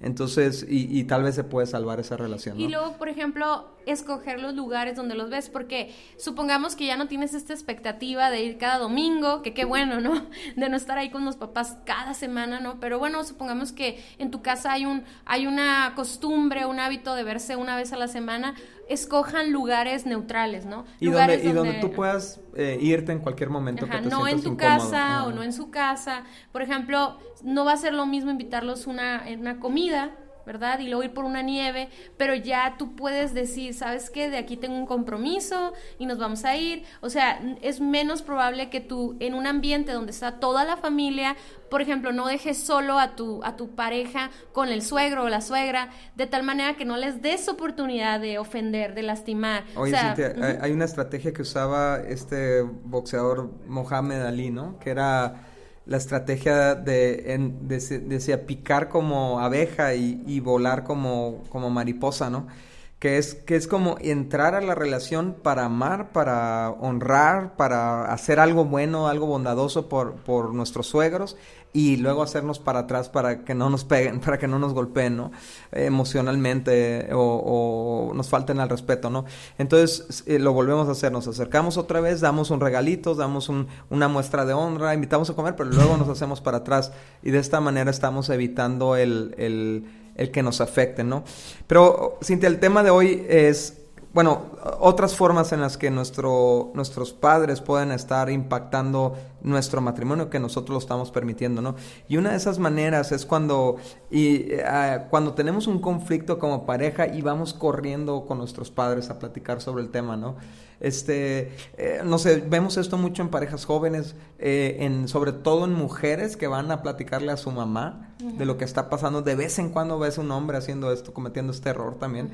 Entonces, 0.00 0.64
y, 0.68 1.04
tal 1.04 1.22
vez 1.22 1.34
se 1.34 1.44
puede 1.44 1.66
salvar 1.66 2.00
esa 2.00 2.16
relación. 2.16 2.56
¿no? 2.56 2.64
Y 2.64 2.68
luego, 2.68 2.96
por 2.98 3.08
ejemplo, 3.08 3.68
escoger 3.86 4.40
los 4.40 4.54
lugares 4.54 4.96
donde 4.96 5.14
los 5.14 5.30
ves, 5.30 5.48
porque 5.48 5.94
supongamos 6.18 6.76
que 6.76 6.86
ya 6.86 6.96
no 6.96 7.08
tienes 7.08 7.34
esta 7.34 7.52
expectativa 7.52 8.30
de 8.30 8.42
ir 8.42 8.58
cada 8.58 8.78
domingo, 8.78 9.42
que 9.42 9.54
qué 9.54 9.64
bueno, 9.64 10.00
¿no? 10.00 10.26
De 10.56 10.68
no 10.68 10.76
estar 10.76 10.98
ahí 10.98 11.10
con 11.10 11.24
los 11.24 11.36
papás 11.36 11.78
cada 11.84 12.14
semana, 12.14 12.60
¿no? 12.60 12.78
Pero 12.80 12.98
bueno, 12.98 13.22
supongamos 13.24 13.72
que 13.72 14.02
en 14.18 14.30
tu 14.30 14.42
casa 14.42 14.72
hay 14.72 14.86
un 14.86 14.95
hay 15.24 15.46
una 15.46 15.92
costumbre, 15.94 16.66
un 16.66 16.80
hábito 16.80 17.14
de 17.14 17.24
verse 17.24 17.56
una 17.56 17.76
vez 17.76 17.92
a 17.92 17.96
la 17.96 18.08
semana, 18.08 18.54
escojan 18.88 19.52
lugares 19.52 20.06
neutrales, 20.06 20.64
¿no? 20.64 20.84
Y, 21.00 21.10
donde, 21.10 21.42
y 21.44 21.52
donde 21.52 21.74
tú 21.74 21.92
puedas 21.92 22.40
eh, 22.54 22.78
irte 22.80 23.12
en 23.12 23.18
cualquier 23.18 23.50
momento 23.50 23.86
que 23.86 23.98
te 23.98 24.08
no 24.08 24.28
en 24.28 24.42
tu 24.42 24.56
casa 24.56 25.24
o 25.24 25.32
no 25.32 25.42
en 25.42 25.52
su 25.52 25.70
casa. 25.70 26.24
Por 26.52 26.62
ejemplo, 26.62 27.18
no 27.42 27.64
va 27.64 27.72
a 27.72 27.76
ser 27.76 27.94
lo 27.94 28.06
mismo 28.06 28.30
invitarlos 28.30 28.86
una, 28.86 29.28
en 29.28 29.40
una 29.40 29.58
comida 29.58 30.12
¿verdad? 30.46 30.78
Y 30.78 30.88
luego 30.88 31.02
ir 31.02 31.12
por 31.12 31.24
una 31.24 31.42
nieve, 31.42 31.88
pero 32.16 32.34
ya 32.34 32.76
tú 32.78 32.94
puedes 32.94 33.34
decir, 33.34 33.74
¿sabes 33.74 34.10
qué? 34.10 34.30
De 34.30 34.38
aquí 34.38 34.56
tengo 34.56 34.76
un 34.76 34.86
compromiso 34.86 35.72
y 35.98 36.06
nos 36.06 36.18
vamos 36.18 36.44
a 36.44 36.56
ir. 36.56 36.84
O 37.00 37.10
sea, 37.10 37.40
es 37.62 37.80
menos 37.80 38.22
probable 38.22 38.70
que 38.70 38.80
tú 38.80 39.16
en 39.20 39.34
un 39.34 39.46
ambiente 39.46 39.92
donde 39.92 40.12
está 40.12 40.38
toda 40.38 40.64
la 40.64 40.76
familia, 40.76 41.36
por 41.68 41.82
ejemplo, 41.82 42.12
no 42.12 42.26
dejes 42.28 42.58
solo 42.58 42.98
a 42.98 43.16
tu, 43.16 43.42
a 43.42 43.56
tu 43.56 43.74
pareja 43.74 44.30
con 44.52 44.68
el 44.68 44.82
suegro 44.82 45.24
o 45.24 45.28
la 45.28 45.40
suegra, 45.40 45.90
de 46.14 46.26
tal 46.26 46.44
manera 46.44 46.76
que 46.76 46.84
no 46.84 46.96
les 46.96 47.20
des 47.22 47.48
oportunidad 47.48 48.20
de 48.20 48.38
ofender, 48.38 48.94
de 48.94 49.02
lastimar. 49.02 49.64
Oye, 49.74 49.96
Cintia, 49.96 50.34
hay 50.60 50.72
una 50.72 50.84
estrategia 50.84 51.32
que 51.32 51.42
usaba 51.42 51.98
este 51.98 52.62
boxeador 52.62 53.50
Mohamed 53.66 54.22
Ali, 54.22 54.50
¿no? 54.50 54.78
Que 54.78 54.90
era 54.90 55.46
la 55.86 55.96
estrategia 55.96 56.74
de, 56.74 57.32
en, 57.34 57.68
de, 57.68 58.38
picar 58.46 58.88
como 58.88 59.40
abeja 59.40 59.94
y, 59.94 60.40
volar 60.40 60.84
como, 60.84 61.44
como 61.48 61.70
mariposa, 61.70 62.28
¿no? 62.28 62.48
Que 62.98 63.18
es, 63.18 63.34
que 63.34 63.56
es 63.56 63.68
como 63.68 63.96
entrar 64.00 64.54
a 64.54 64.62
la 64.62 64.74
relación 64.74 65.36
para 65.42 65.66
amar, 65.66 66.12
para 66.12 66.70
honrar, 66.70 67.54
para 67.56 68.10
hacer 68.10 68.40
algo 68.40 68.64
bueno, 68.64 69.08
algo 69.08 69.26
bondadoso 69.26 69.88
por, 69.88 70.14
por 70.14 70.54
nuestros 70.54 70.86
suegros 70.86 71.36
y 71.76 71.98
luego 71.98 72.22
hacernos 72.22 72.58
para 72.58 72.80
atrás 72.80 73.10
para 73.10 73.44
que 73.44 73.54
no 73.54 73.68
nos 73.68 73.84
peguen, 73.84 74.20
para 74.24 74.38
que 74.38 74.48
no 74.48 74.58
nos 74.58 74.72
golpeen, 74.72 75.14
¿no? 75.14 75.30
emocionalmente 75.72 77.10
o, 77.12 78.12
nos 78.14 78.30
falten 78.30 78.60
al 78.60 78.70
respeto, 78.70 79.10
¿no? 79.10 79.26
Entonces 79.58 80.24
eh, 80.26 80.38
lo 80.38 80.54
volvemos 80.54 80.88
a 80.88 80.92
hacer, 80.92 81.12
nos 81.12 81.28
acercamos 81.28 81.76
otra 81.76 82.00
vez, 82.00 82.22
damos 82.22 82.50
un 82.50 82.60
regalito, 82.60 83.14
damos 83.14 83.50
una 83.90 84.08
muestra 84.08 84.46
de 84.46 84.54
honra, 84.54 84.94
invitamos 84.94 85.28
a 85.28 85.34
comer, 85.34 85.54
pero 85.54 85.68
luego 85.68 85.98
nos 85.98 86.08
hacemos 86.08 86.40
para 86.40 86.58
atrás 86.58 86.92
y 87.22 87.30
de 87.30 87.38
esta 87.38 87.60
manera 87.60 87.90
estamos 87.90 88.30
evitando 88.30 88.96
el, 88.96 89.34
el, 89.36 89.84
el 90.16 90.30
que 90.30 90.42
nos 90.42 90.60
afecte, 90.60 91.04
¿no? 91.04 91.24
Pero, 91.66 92.18
Cintia, 92.22 92.48
el 92.48 92.60
tema 92.60 92.82
de 92.82 92.90
hoy 92.90 93.24
es 93.28 93.85
bueno, 94.16 94.46
otras 94.80 95.14
formas 95.14 95.52
en 95.52 95.60
las 95.60 95.76
que 95.76 95.90
nuestro, 95.90 96.70
nuestros 96.72 97.12
padres 97.12 97.60
pueden 97.60 97.92
estar 97.92 98.30
impactando 98.30 99.14
nuestro 99.42 99.82
matrimonio 99.82 100.30
que 100.30 100.40
nosotros 100.40 100.72
lo 100.72 100.78
estamos 100.78 101.10
permitiendo, 101.10 101.60
¿no? 101.60 101.74
Y 102.08 102.16
una 102.16 102.30
de 102.30 102.36
esas 102.36 102.58
maneras 102.58 103.12
es 103.12 103.26
cuando, 103.26 103.76
y, 104.10 104.52
eh, 104.52 105.02
cuando 105.10 105.34
tenemos 105.34 105.66
un 105.66 105.80
conflicto 105.80 106.38
como 106.38 106.64
pareja 106.64 107.06
y 107.08 107.20
vamos 107.20 107.52
corriendo 107.52 108.24
con 108.24 108.38
nuestros 108.38 108.70
padres 108.70 109.10
a 109.10 109.18
platicar 109.18 109.60
sobre 109.60 109.82
el 109.82 109.90
tema, 109.90 110.16
¿no? 110.16 110.36
Este, 110.80 111.52
eh, 111.76 112.00
no 112.04 112.18
sé, 112.18 112.42
vemos 112.46 112.76
esto 112.76 112.98
mucho 112.98 113.22
en 113.22 113.28
parejas 113.28 113.66
jóvenes, 113.66 114.14
eh, 114.38 114.78
en, 114.80 115.08
sobre 115.08 115.32
todo 115.32 115.66
en 115.66 115.74
mujeres 115.74 116.36
que 116.36 116.46
van 116.46 116.70
a 116.70 116.82
platicarle 116.82 117.32
a 117.32 117.36
su 117.36 117.50
mamá 117.50 118.14
de 118.18 118.44
lo 118.46 118.56
que 118.56 118.64
está 118.64 118.88
pasando. 118.88 119.22
De 119.22 119.34
vez 119.34 119.58
en 119.58 119.70
cuando 119.70 119.98
ves 119.98 120.18
un 120.18 120.30
hombre 120.30 120.56
haciendo 120.56 120.92
esto, 120.92 121.12
cometiendo 121.14 121.52
este 121.52 121.70
error 121.70 121.96
también. 121.98 122.30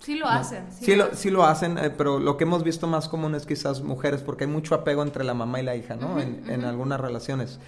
Sí 0.00 0.16
lo 0.16 0.28
hacen. 0.28 0.66
Sí, 0.70 0.94
lo, 0.94 1.14
sí 1.14 1.30
lo 1.30 1.44
hacen, 1.44 1.78
eh, 1.78 1.90
pero 1.90 2.18
lo 2.18 2.36
que 2.36 2.44
hemos 2.44 2.62
visto 2.62 2.86
más 2.86 3.08
común 3.08 3.34
es 3.34 3.46
quizás 3.46 3.82
mujeres, 3.82 4.22
porque 4.22 4.44
hay 4.44 4.50
mucho 4.50 4.74
apego 4.74 5.02
entre 5.02 5.24
la 5.24 5.34
mamá 5.34 5.60
y 5.60 5.64
la 5.64 5.74
hija, 5.74 5.96
¿no? 5.96 6.20
en, 6.20 6.48
en, 6.48 6.64
algunas 6.64 7.00
relaciones. 7.00 7.58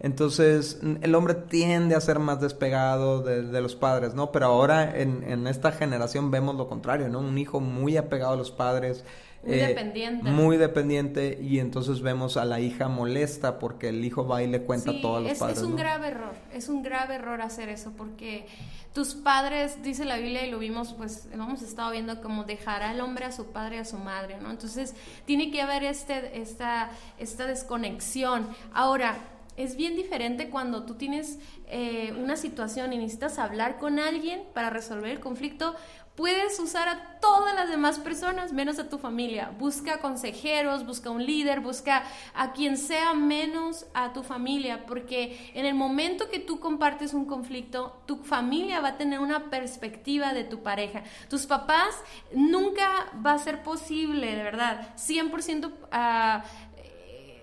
Entonces, 0.00 0.78
el 1.00 1.14
hombre 1.14 1.34
tiende 1.34 1.96
a 1.96 2.00
ser 2.00 2.20
más 2.20 2.40
despegado 2.40 3.20
de, 3.20 3.60
los 3.60 3.74
padres, 3.74 4.14
¿no? 4.14 4.30
Pero 4.30 4.46
ahora 4.46 4.96
en, 4.96 5.24
en, 5.24 5.48
esta 5.48 5.72
generación 5.72 6.30
vemos 6.30 6.54
lo 6.54 6.68
contrario, 6.68 7.08
¿no? 7.08 7.18
Un 7.18 7.36
hijo 7.36 7.58
muy 7.58 7.96
apegado 7.96 8.34
a 8.34 8.36
los 8.36 8.52
padres, 8.52 9.04
muy 9.42 9.58
eh, 9.58 9.66
dependiente. 9.68 10.30
Muy 10.30 10.56
dependiente 10.56 11.38
y 11.40 11.60
entonces 11.60 12.00
vemos 12.00 12.36
a 12.36 12.44
la 12.44 12.60
hija 12.60 12.88
molesta 12.88 13.58
porque 13.58 13.88
el 13.88 14.04
hijo 14.04 14.26
va 14.26 14.42
y 14.42 14.48
le 14.48 14.62
cuenta 14.62 14.90
a 14.90 15.00
todos 15.00 15.22
los 15.22 15.32
es, 15.32 15.38
padres. 15.38 15.58
Es 15.58 15.64
un 15.64 15.76
grave 15.76 16.08
error, 16.08 16.34
es 16.52 16.68
un 16.68 16.82
grave 16.82 17.14
error 17.14 17.40
hacer 17.40 17.68
eso 17.68 17.92
porque 17.96 18.46
tus 18.92 19.14
padres, 19.14 19.82
dice 19.82 20.04
la 20.04 20.16
Biblia 20.16 20.44
y 20.46 20.50
lo 20.50 20.58
vimos, 20.58 20.92
pues 20.94 21.28
hemos 21.32 21.62
estado 21.62 21.92
viendo 21.92 22.20
como 22.20 22.44
dejará 22.44 22.90
al 22.90 23.00
hombre 23.00 23.26
a 23.26 23.32
su 23.32 23.46
padre 23.46 23.76
y 23.76 23.78
a 23.78 23.84
su 23.84 23.98
madre, 23.98 24.38
¿no? 24.40 24.50
Entonces 24.50 24.94
tiene 25.24 25.50
que 25.50 25.62
haber 25.62 25.84
este, 25.84 26.40
esta, 26.40 26.90
esta 27.18 27.46
desconexión. 27.46 28.48
Ahora, 28.72 29.18
es 29.56 29.76
bien 29.76 29.96
diferente 29.96 30.50
cuando 30.50 30.84
tú 30.84 30.94
tienes 30.94 31.38
eh, 31.66 32.14
una 32.16 32.36
situación 32.36 32.92
y 32.92 32.98
necesitas 32.98 33.38
hablar 33.38 33.78
con 33.78 33.98
alguien 33.98 34.42
para 34.54 34.70
resolver 34.70 35.10
el 35.10 35.20
conflicto 35.20 35.74
puedes 36.18 36.58
usar 36.58 36.88
a 36.88 37.20
todas 37.20 37.54
las 37.54 37.70
demás 37.70 38.00
personas 38.00 38.52
menos 38.52 38.80
a 38.80 38.88
tu 38.88 38.98
familia. 38.98 39.52
Busca 39.56 40.00
consejeros, 40.00 40.84
busca 40.84 41.10
un 41.10 41.24
líder, 41.24 41.60
busca 41.60 42.02
a 42.34 42.52
quien 42.52 42.76
sea 42.76 43.14
menos 43.14 43.86
a 43.94 44.12
tu 44.12 44.24
familia, 44.24 44.84
porque 44.84 45.52
en 45.54 45.64
el 45.64 45.74
momento 45.74 46.28
que 46.28 46.40
tú 46.40 46.58
compartes 46.58 47.14
un 47.14 47.24
conflicto, 47.24 48.02
tu 48.04 48.16
familia 48.24 48.80
va 48.80 48.88
a 48.88 48.96
tener 48.96 49.20
una 49.20 49.48
perspectiva 49.48 50.34
de 50.34 50.42
tu 50.42 50.60
pareja. 50.64 51.04
Tus 51.30 51.46
papás 51.46 51.94
nunca 52.34 53.12
va 53.24 53.34
a 53.34 53.38
ser 53.38 53.62
posible, 53.62 54.34
de 54.34 54.42
verdad, 54.42 54.96
100% 54.96 55.70
uh, 55.70 56.42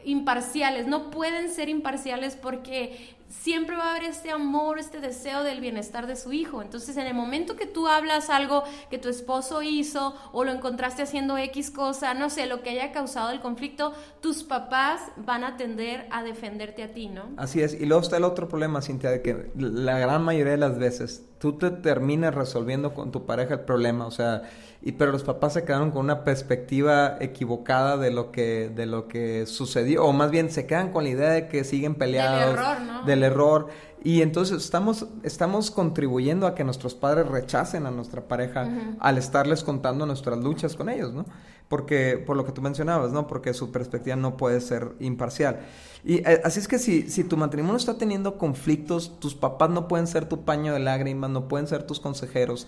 imparciales, 0.03 0.86
no 0.86 1.12
pueden 1.12 1.50
ser 1.50 1.70
imparciales 1.70 2.36
porque 2.36 3.15
siempre 3.27 3.75
va 3.75 3.88
a 3.88 3.91
haber 3.91 4.03
este 4.03 4.32
amor, 4.32 4.79
este 4.79 5.00
deseo 5.00 5.44
del 5.44 5.62
bienestar 5.62 6.08
de 6.08 6.15
su 6.15 6.34
hijo. 6.34 6.62
Entonces, 6.62 6.98
en 6.98 7.08
el 7.08 7.13
momento 7.13 7.55
que 7.55 7.65
tú 7.65 7.88
hablas 7.88 8.29
algo 8.29 8.63
que 8.89 8.98
tu 8.98 9.10
esposo 9.10 9.62
hizo 9.62 10.15
o 10.32 10.44
lo 10.44 10.51
encontraste 10.51 11.03
haciendo 11.03 11.38
X 11.38 11.72
cosa, 11.72 12.13
no 12.13 12.29
sé, 12.29 12.46
lo 12.46 12.62
que 12.62 12.72
haya 12.72 12.91
causado 12.91 13.32
el 13.32 13.41
conflicto, 13.41 13.94
tus 14.22 14.44
papás 14.44 15.01
van 15.17 15.44
a 15.44 15.58
tender 15.58 16.08
a 16.12 16.24
defenderte 16.24 16.84
a 16.84 16.94
ti, 16.94 17.08
¿no? 17.08 17.29
Así 17.38 17.62
es. 17.62 17.74
Y 17.74 17.86
luego 17.86 18.01
está 18.01 18.17
el 18.17 18.24
otro 18.24 18.48
problema, 18.48 18.82
Cintia, 18.82 19.10
de 19.10 19.22
que 19.22 19.51
la 19.55 19.98
gran 20.00 20.24
mayoría 20.24 20.51
de 20.51 20.58
las 20.58 20.77
veces 20.77 21.25
tú 21.46 21.60
te 21.60 21.70
terminas 21.70 22.34
resolviendo 22.34 22.96
con 22.96 23.12
tu 23.12 23.28
pareja 23.28 23.54
el 23.54 23.60
problema, 23.60 24.08
o 24.08 24.12
sea, 24.12 24.42
y 24.82 24.94
pero 24.94 25.12
los 25.12 25.24
papás 25.24 25.54
se 25.54 25.64
quedaron 25.64 25.92
con 25.92 26.02
una 26.02 26.24
perspectiva 26.24 27.18
equivocada 27.20 27.98
de 27.98 28.10
lo 28.10 28.32
que 28.32 28.72
de 28.74 28.88
lo 28.88 29.08
que 29.08 29.46
sucedió 29.46 30.06
o 30.06 30.12
más 30.12 30.32
bien 30.32 30.50
se 30.50 30.66
quedan 30.66 30.92
con 30.92 31.04
la 31.04 31.12
idea 31.12 31.30
de 31.30 31.48
que 31.48 31.64
siguen 31.64 31.94
peleados 31.94 32.40
del 32.40 32.60
error, 32.60 32.82
¿no? 32.82 33.04
del 33.04 33.24
error 33.24 33.68
y 34.06 34.22
entonces 34.22 34.64
estamos 34.64 35.08
estamos 35.24 35.72
contribuyendo 35.72 36.46
a 36.46 36.54
que 36.54 36.64
nuestros 36.64 36.94
padres 36.94 37.28
rechacen 37.28 37.88
a 37.88 37.92
nuestra 37.92 38.28
pareja 38.28 38.70
al 39.00 39.18
estarles 39.18 39.64
contando 39.64 40.06
nuestras 40.06 40.38
luchas 40.38 40.76
con 40.76 40.90
ellos, 40.90 41.12
¿no? 41.12 41.26
Porque 41.68 42.24
por 42.24 42.38
lo 42.38 42.46
que 42.46 42.52
tú 42.52 42.62
mencionabas, 42.62 43.12
¿no? 43.12 43.26
Porque 43.26 43.56
su 43.56 43.72
perspectiva 43.72 44.16
no 44.16 44.38
puede 44.38 44.62
ser 44.62 44.92
imparcial. 45.00 45.62
Y 46.04 46.18
eh, 46.18 46.40
así 46.44 46.60
es 46.60 46.68
que 46.68 46.78
si, 46.78 47.10
si 47.10 47.24
tu 47.24 47.36
matrimonio 47.36 47.78
está 47.78 47.98
teniendo 47.98 48.38
conflictos, 48.38 49.20
tus 49.20 49.34
papás 49.34 49.72
no 49.72 49.88
pueden 49.88 50.06
ser 50.06 50.30
tu 50.30 50.46
paño 50.46 50.74
de 50.74 50.82
lágrimas, 50.82 51.32
no 51.32 51.48
pueden 51.48 51.66
ser 51.66 51.82
tus 51.82 52.00
consejeros. 52.00 52.68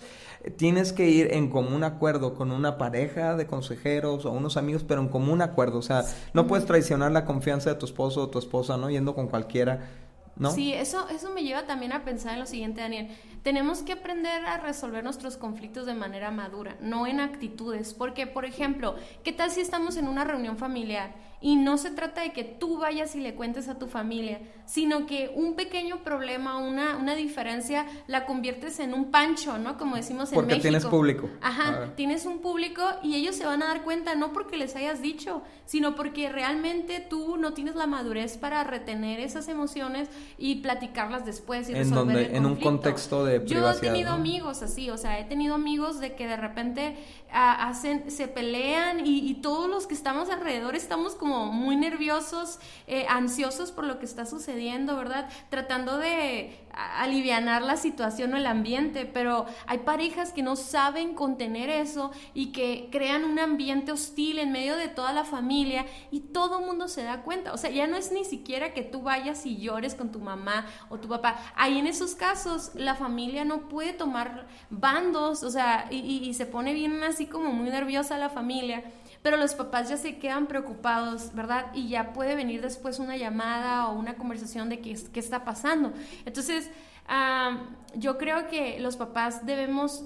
tienes 0.56 0.92
que 0.92 1.08
ir 1.08 1.32
en 1.32 1.50
común 1.50 1.84
acuerdo 1.84 2.34
con 2.34 2.50
una 2.50 2.78
pareja 2.78 3.36
de 3.36 3.46
consejeros 3.46 4.26
o 4.26 4.32
unos 4.32 4.56
amigos, 4.56 4.82
pero 4.82 5.00
en 5.02 5.08
común 5.08 5.40
acuerdo. 5.40 5.78
O 5.78 5.82
sea, 5.82 6.02
no 6.34 6.48
puedes 6.48 6.66
traicionar 6.66 7.12
la 7.12 7.24
confianza 7.24 7.70
de 7.70 7.76
tu 7.76 7.86
esposo 7.86 8.22
o 8.22 8.28
tu 8.28 8.40
esposa, 8.40 8.76
¿no? 8.76 8.90
Yendo 8.90 9.14
con 9.14 9.28
cualquiera. 9.28 10.07
¿No? 10.38 10.52
Sí, 10.52 10.72
eso, 10.72 11.08
eso 11.08 11.30
me 11.30 11.42
lleva 11.42 11.64
también 11.64 11.92
a 11.92 12.04
pensar 12.04 12.34
en 12.34 12.40
lo 12.40 12.46
siguiente, 12.46 12.80
Daniel. 12.80 13.08
Tenemos 13.42 13.82
que 13.82 13.92
aprender 13.92 14.44
a 14.44 14.58
resolver 14.58 15.02
nuestros 15.02 15.36
conflictos 15.36 15.86
de 15.86 15.94
manera 15.94 16.30
madura, 16.30 16.76
no 16.80 17.06
en 17.06 17.20
actitudes. 17.20 17.92
Porque, 17.94 18.26
por 18.26 18.44
ejemplo, 18.44 18.94
¿qué 19.24 19.32
tal 19.32 19.50
si 19.50 19.60
estamos 19.60 19.96
en 19.96 20.08
una 20.08 20.24
reunión 20.24 20.56
familiar 20.56 21.27
y 21.40 21.56
no 21.56 21.78
se 21.78 21.90
trata 21.90 22.22
de 22.22 22.32
que 22.32 22.42
tú 22.42 22.78
vayas 22.78 23.14
y 23.14 23.20
le 23.20 23.34
cuentes 23.34 23.68
a 23.68 23.78
tu 23.78 23.86
familia, 23.86 24.40
sino 24.64 25.06
que 25.06 25.30
un 25.34 25.54
pequeño 25.54 26.02
problema, 26.02 26.58
una, 26.58 26.96
una 26.96 27.14
diferencia, 27.14 27.86
la 28.06 28.26
conviertes 28.26 28.80
en 28.80 28.92
un 28.92 29.10
pancho, 29.10 29.56
¿no? 29.56 29.78
Como 29.78 29.96
decimos 29.96 30.30
en 30.30 30.34
porque 30.34 30.54
México. 30.54 30.62
tienes 30.62 30.86
público. 30.86 31.30
Ajá, 31.40 31.92
tienes 31.94 32.26
un 32.26 32.40
público 32.40 32.82
y 33.02 33.14
ellos 33.14 33.36
se 33.36 33.46
van 33.46 33.62
a 33.62 33.68
dar 33.68 33.82
cuenta, 33.82 34.14
no 34.16 34.32
porque 34.32 34.56
les 34.56 34.74
hayas 34.74 35.00
dicho, 35.00 35.42
sino 35.64 35.94
porque 35.94 36.28
realmente 36.28 37.04
tú 37.08 37.36
no 37.36 37.52
tienes 37.52 37.76
la 37.76 37.86
madurez 37.86 38.36
para 38.36 38.64
retener 38.64 39.20
esas 39.20 39.48
emociones 39.48 40.08
y 40.38 40.56
platicarlas 40.56 41.24
después 41.24 41.70
y 41.70 41.74
en 41.74 41.90
donde, 41.90 42.36
En 42.36 42.46
un 42.46 42.56
contexto 42.56 43.24
de 43.24 43.40
privacidad. 43.40 43.72
Yo 43.74 43.78
he 43.78 43.92
tenido 43.92 44.10
amigos 44.10 44.62
así, 44.62 44.90
o 44.90 44.96
sea, 44.96 45.20
he 45.20 45.24
tenido 45.24 45.54
amigos 45.54 46.00
de 46.00 46.14
que 46.14 46.26
de 46.26 46.36
repente 46.36 46.96
ah, 47.30 47.68
hacen, 47.68 48.10
se 48.10 48.26
pelean 48.26 49.06
y, 49.06 49.30
y 49.30 49.34
todos 49.34 49.70
los 49.70 49.86
que 49.86 49.94
estamos 49.94 50.30
alrededor 50.30 50.74
estamos 50.74 51.14
como 51.14 51.27
muy 51.28 51.76
nerviosos, 51.76 52.58
eh, 52.86 53.06
ansiosos 53.08 53.72
por 53.72 53.84
lo 53.84 53.98
que 53.98 54.04
está 54.04 54.26
sucediendo, 54.26 54.96
¿verdad? 54.96 55.28
Tratando 55.50 55.98
de 55.98 56.68
alivianar 56.72 57.62
la 57.62 57.76
situación 57.76 58.34
o 58.34 58.36
el 58.36 58.46
ambiente, 58.46 59.04
pero 59.04 59.46
hay 59.66 59.78
parejas 59.78 60.32
que 60.32 60.42
no 60.42 60.54
saben 60.54 61.14
contener 61.14 61.70
eso 61.70 62.12
y 62.34 62.52
que 62.52 62.88
crean 62.92 63.24
un 63.24 63.38
ambiente 63.38 63.90
hostil 63.90 64.38
en 64.38 64.52
medio 64.52 64.76
de 64.76 64.88
toda 64.88 65.12
la 65.12 65.24
familia 65.24 65.86
y 66.10 66.20
todo 66.20 66.60
el 66.60 66.66
mundo 66.66 66.88
se 66.88 67.02
da 67.02 67.22
cuenta. 67.22 67.52
O 67.52 67.56
sea, 67.56 67.70
ya 67.70 67.86
no 67.86 67.96
es 67.96 68.12
ni 68.12 68.24
siquiera 68.24 68.74
que 68.74 68.82
tú 68.82 69.02
vayas 69.02 69.44
y 69.44 69.58
llores 69.58 69.94
con 69.94 70.12
tu 70.12 70.20
mamá 70.20 70.66
o 70.88 70.98
tu 70.98 71.08
papá. 71.08 71.36
Ahí 71.56 71.78
en 71.78 71.86
esos 71.86 72.14
casos 72.14 72.70
la 72.74 72.94
familia 72.94 73.44
no 73.44 73.68
puede 73.68 73.92
tomar 73.92 74.46
bandos, 74.70 75.42
o 75.42 75.50
sea, 75.50 75.88
y 75.90 76.32
se 76.34 76.46
pone 76.46 76.74
bien 76.74 77.02
así 77.02 77.26
como 77.26 77.52
muy 77.52 77.70
nerviosa 77.70 78.18
la 78.18 78.28
familia 78.28 78.84
pero 79.28 79.36
los 79.36 79.54
papás 79.54 79.90
ya 79.90 79.98
se 79.98 80.16
quedan 80.16 80.46
preocupados, 80.46 81.34
¿verdad? 81.34 81.66
Y 81.74 81.90
ya 81.90 82.14
puede 82.14 82.34
venir 82.34 82.62
después 82.62 82.98
una 82.98 83.18
llamada 83.18 83.88
o 83.88 83.98
una 83.98 84.14
conversación 84.14 84.70
de 84.70 84.80
qué, 84.80 84.96
qué 85.12 85.20
está 85.20 85.44
pasando. 85.44 85.92
Entonces, 86.24 86.70
yo 87.94 88.16
creo 88.16 88.48
que 88.48 88.80
los 88.80 88.96
papás 88.96 89.44
debemos 89.44 90.02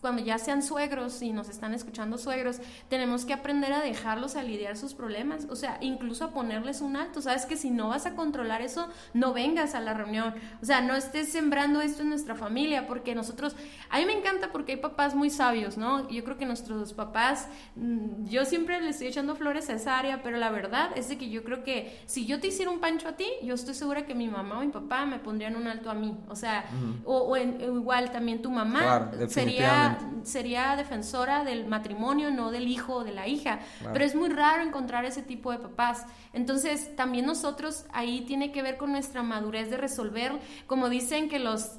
cuando 0.00 0.22
ya 0.22 0.38
sean 0.38 0.62
suegros 0.62 1.20
y 1.22 1.32
nos 1.32 1.48
están 1.48 1.74
escuchando 1.74 2.16
suegros, 2.18 2.60
tenemos 2.88 3.24
que 3.24 3.32
aprender 3.32 3.72
a 3.72 3.80
dejarlos 3.80 4.36
a 4.36 4.42
lidiar 4.42 4.76
sus 4.76 4.94
problemas, 4.94 5.46
o 5.50 5.56
sea, 5.56 5.78
incluso 5.80 6.24
a 6.24 6.30
ponerles 6.30 6.80
un 6.80 6.96
alto, 6.96 7.20
sabes 7.20 7.46
que 7.46 7.56
si 7.56 7.70
no 7.70 7.88
vas 7.88 8.06
a 8.06 8.14
controlar 8.14 8.62
eso, 8.62 8.88
no 9.12 9.32
vengas 9.32 9.74
a 9.74 9.80
la 9.80 9.94
reunión, 9.94 10.34
o 10.62 10.64
sea, 10.64 10.80
no 10.80 10.94
estés 10.94 11.30
sembrando 11.30 11.80
esto 11.80 12.02
en 12.02 12.10
nuestra 12.10 12.34
familia, 12.34 12.86
porque 12.86 13.14
nosotros, 13.14 13.54
a 13.90 13.98
mí 13.98 14.06
me 14.06 14.16
encanta 14.16 14.52
porque 14.52 14.72
hay 14.72 14.78
papás 14.78 15.14
muy 15.14 15.28
sabios, 15.28 15.76
¿no? 15.76 16.08
Yo 16.08 16.24
creo 16.24 16.38
que 16.38 16.46
nuestros 16.46 16.94
papás, 16.94 17.48
mm, 17.76 18.26
yo 18.26 18.44
siempre 18.44 18.80
les 18.80 18.96
estoy 18.96 19.08
echando 19.08 19.36
flores 19.36 19.68
a 19.68 19.74
esa 19.74 19.98
área, 19.98 20.22
pero 20.22 20.38
la 20.38 20.50
verdad 20.50 20.90
es 20.96 21.08
de 21.08 21.18
que 21.18 21.28
yo 21.28 21.44
creo 21.44 21.62
que 21.62 22.00
si 22.06 22.26
yo 22.26 22.40
te 22.40 22.48
hiciera 22.48 22.70
un 22.70 22.80
pancho 22.80 23.08
a 23.08 23.12
ti, 23.12 23.26
yo 23.42 23.54
estoy 23.54 23.74
segura 23.74 24.06
que 24.06 24.14
mi 24.14 24.28
mamá 24.28 24.58
o 24.58 24.60
mi 24.60 24.68
papá 24.68 25.04
me 25.04 25.18
pondrían 25.18 25.56
un 25.56 25.66
alto 25.66 25.90
a 25.90 25.94
mí, 25.94 26.16
o 26.28 26.36
sea, 26.36 26.64
o, 27.04 27.36
igual 27.36 28.10
también 28.10 28.40
tu 28.40 28.50
mamá 28.50 29.10
sería 29.28 29.89
sería 30.22 30.76
defensora 30.76 31.44
del 31.44 31.66
matrimonio, 31.66 32.30
no 32.30 32.50
del 32.50 32.68
hijo 32.68 32.96
o 32.96 33.04
de 33.04 33.12
la 33.12 33.26
hija. 33.26 33.60
Pero 33.92 34.04
es 34.04 34.14
muy 34.14 34.28
raro 34.28 34.62
encontrar 34.62 35.04
ese 35.04 35.22
tipo 35.22 35.52
de 35.52 35.58
papás. 35.58 36.06
Entonces, 36.32 36.94
también 36.96 37.26
nosotros 37.26 37.84
ahí 37.92 38.22
tiene 38.22 38.52
que 38.52 38.62
ver 38.62 38.76
con 38.76 38.92
nuestra 38.92 39.22
madurez 39.22 39.70
de 39.70 39.76
resolver, 39.76 40.32
como 40.66 40.88
dicen 40.88 41.28
que 41.28 41.38
los 41.38 41.72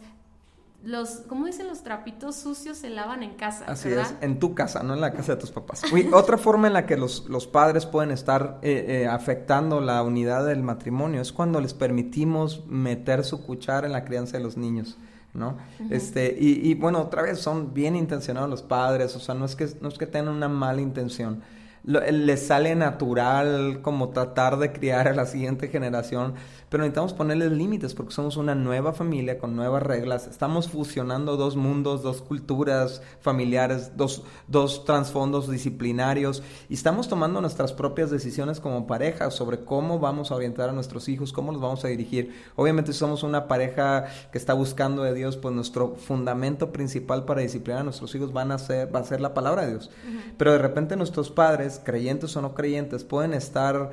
los, 0.83 1.21
¿cómo 1.27 1.45
dicen 1.45 1.67
los 1.67 1.83
trapitos 1.83 2.35
sucios 2.35 2.77
se 2.77 2.89
lavan 2.89 3.23
en 3.23 3.35
casa? 3.35 3.65
Así 3.67 3.89
es, 3.89 4.15
en 4.21 4.39
tu 4.39 4.55
casa, 4.55 4.81
no 4.81 4.93
en 4.93 5.01
la 5.01 5.13
casa 5.13 5.35
de 5.35 5.41
tus 5.41 5.51
papás. 5.51 5.83
otra 6.13 6.37
forma 6.37 6.67
en 6.67 6.73
la 6.73 6.85
que 6.85 6.97
los, 6.97 7.25
los 7.29 7.47
padres 7.47 7.85
pueden 7.85 8.11
estar 8.11 8.59
eh, 8.61 8.85
eh, 8.87 9.07
afectando 9.07 9.79
la 9.79 10.01
unidad 10.01 10.45
del 10.45 10.63
matrimonio 10.63 11.21
es 11.21 11.31
cuando 11.31 11.61
les 11.61 11.73
permitimos 11.73 12.65
meter 12.65 13.23
su 13.23 13.45
cuchara 13.45 13.85
en 13.85 13.93
la 13.93 14.05
crianza 14.05 14.37
de 14.37 14.43
los 14.43 14.57
niños. 14.57 14.97
¿No? 15.33 15.57
Este, 15.89 16.35
y, 16.39 16.69
y, 16.69 16.73
bueno, 16.75 17.01
otra 17.01 17.21
vez 17.21 17.39
son 17.39 17.73
bien 17.73 17.95
intencionados 17.95 18.49
los 18.49 18.61
padres, 18.61 19.15
o 19.15 19.19
sea, 19.19 19.35
no 19.35 19.45
es 19.45 19.55
que, 19.55 19.69
no 19.81 19.87
es 19.89 19.97
que 19.97 20.05
tengan 20.05 20.33
una 20.33 20.49
mala 20.49 20.81
intención, 20.81 21.41
les 21.83 22.45
sale 22.45 22.75
natural 22.75 23.81
como 23.81 24.09
tratar 24.09 24.59
de 24.59 24.71
criar 24.71 25.07
a 25.07 25.13
la 25.13 25.25
siguiente 25.25 25.67
generación, 25.67 26.35
pero 26.69 26.83
necesitamos 26.83 27.13
ponerles 27.13 27.51
límites 27.51 27.95
porque 27.95 28.13
somos 28.13 28.37
una 28.37 28.53
nueva 28.53 28.93
familia 28.93 29.39
con 29.39 29.55
nuevas 29.55 29.81
reglas, 29.81 30.27
estamos 30.27 30.69
fusionando 30.69 31.37
dos 31.37 31.55
mundos, 31.55 32.03
dos 32.03 32.21
culturas 32.21 33.01
familiares, 33.19 33.97
dos, 33.97 34.23
dos 34.47 34.85
trasfondos 34.85 35.49
disciplinarios 35.49 36.43
y 36.69 36.75
estamos 36.75 37.07
tomando 37.07 37.41
nuestras 37.41 37.73
propias 37.73 38.11
decisiones 38.11 38.59
como 38.59 38.85
pareja 38.85 39.31
sobre 39.31 39.65
cómo 39.65 39.97
vamos 39.99 40.31
a 40.31 40.35
orientar 40.35 40.69
a 40.69 40.73
nuestros 40.73 41.09
hijos, 41.09 41.33
cómo 41.33 41.51
los 41.51 41.61
vamos 41.61 41.83
a 41.83 41.87
dirigir. 41.87 42.33
Obviamente 42.55 42.93
si 42.93 42.99
somos 42.99 43.23
una 43.23 43.47
pareja 43.47 44.05
que 44.31 44.37
está 44.37 44.53
buscando 44.53 45.01
de 45.03 45.15
Dios, 45.15 45.37
pues 45.37 45.55
nuestro 45.55 45.95
fundamento 45.95 46.71
principal 46.71 47.25
para 47.25 47.41
disciplinar 47.41 47.81
a 47.81 47.85
nuestros 47.85 48.13
hijos 48.13 48.33
van 48.33 48.51
a 48.51 48.59
ser, 48.59 48.93
va 48.93 48.99
a 48.99 49.03
ser 49.03 49.19
la 49.19 49.33
palabra 49.33 49.63
de 49.63 49.71
Dios. 49.71 49.89
Pero 50.37 50.51
de 50.51 50.59
repente 50.59 50.95
nuestros 50.95 51.31
padres 51.31 51.70
creyentes 51.79 52.35
o 52.35 52.41
no 52.41 52.53
creyentes, 52.53 53.03
pueden 53.03 53.33
estar 53.33 53.91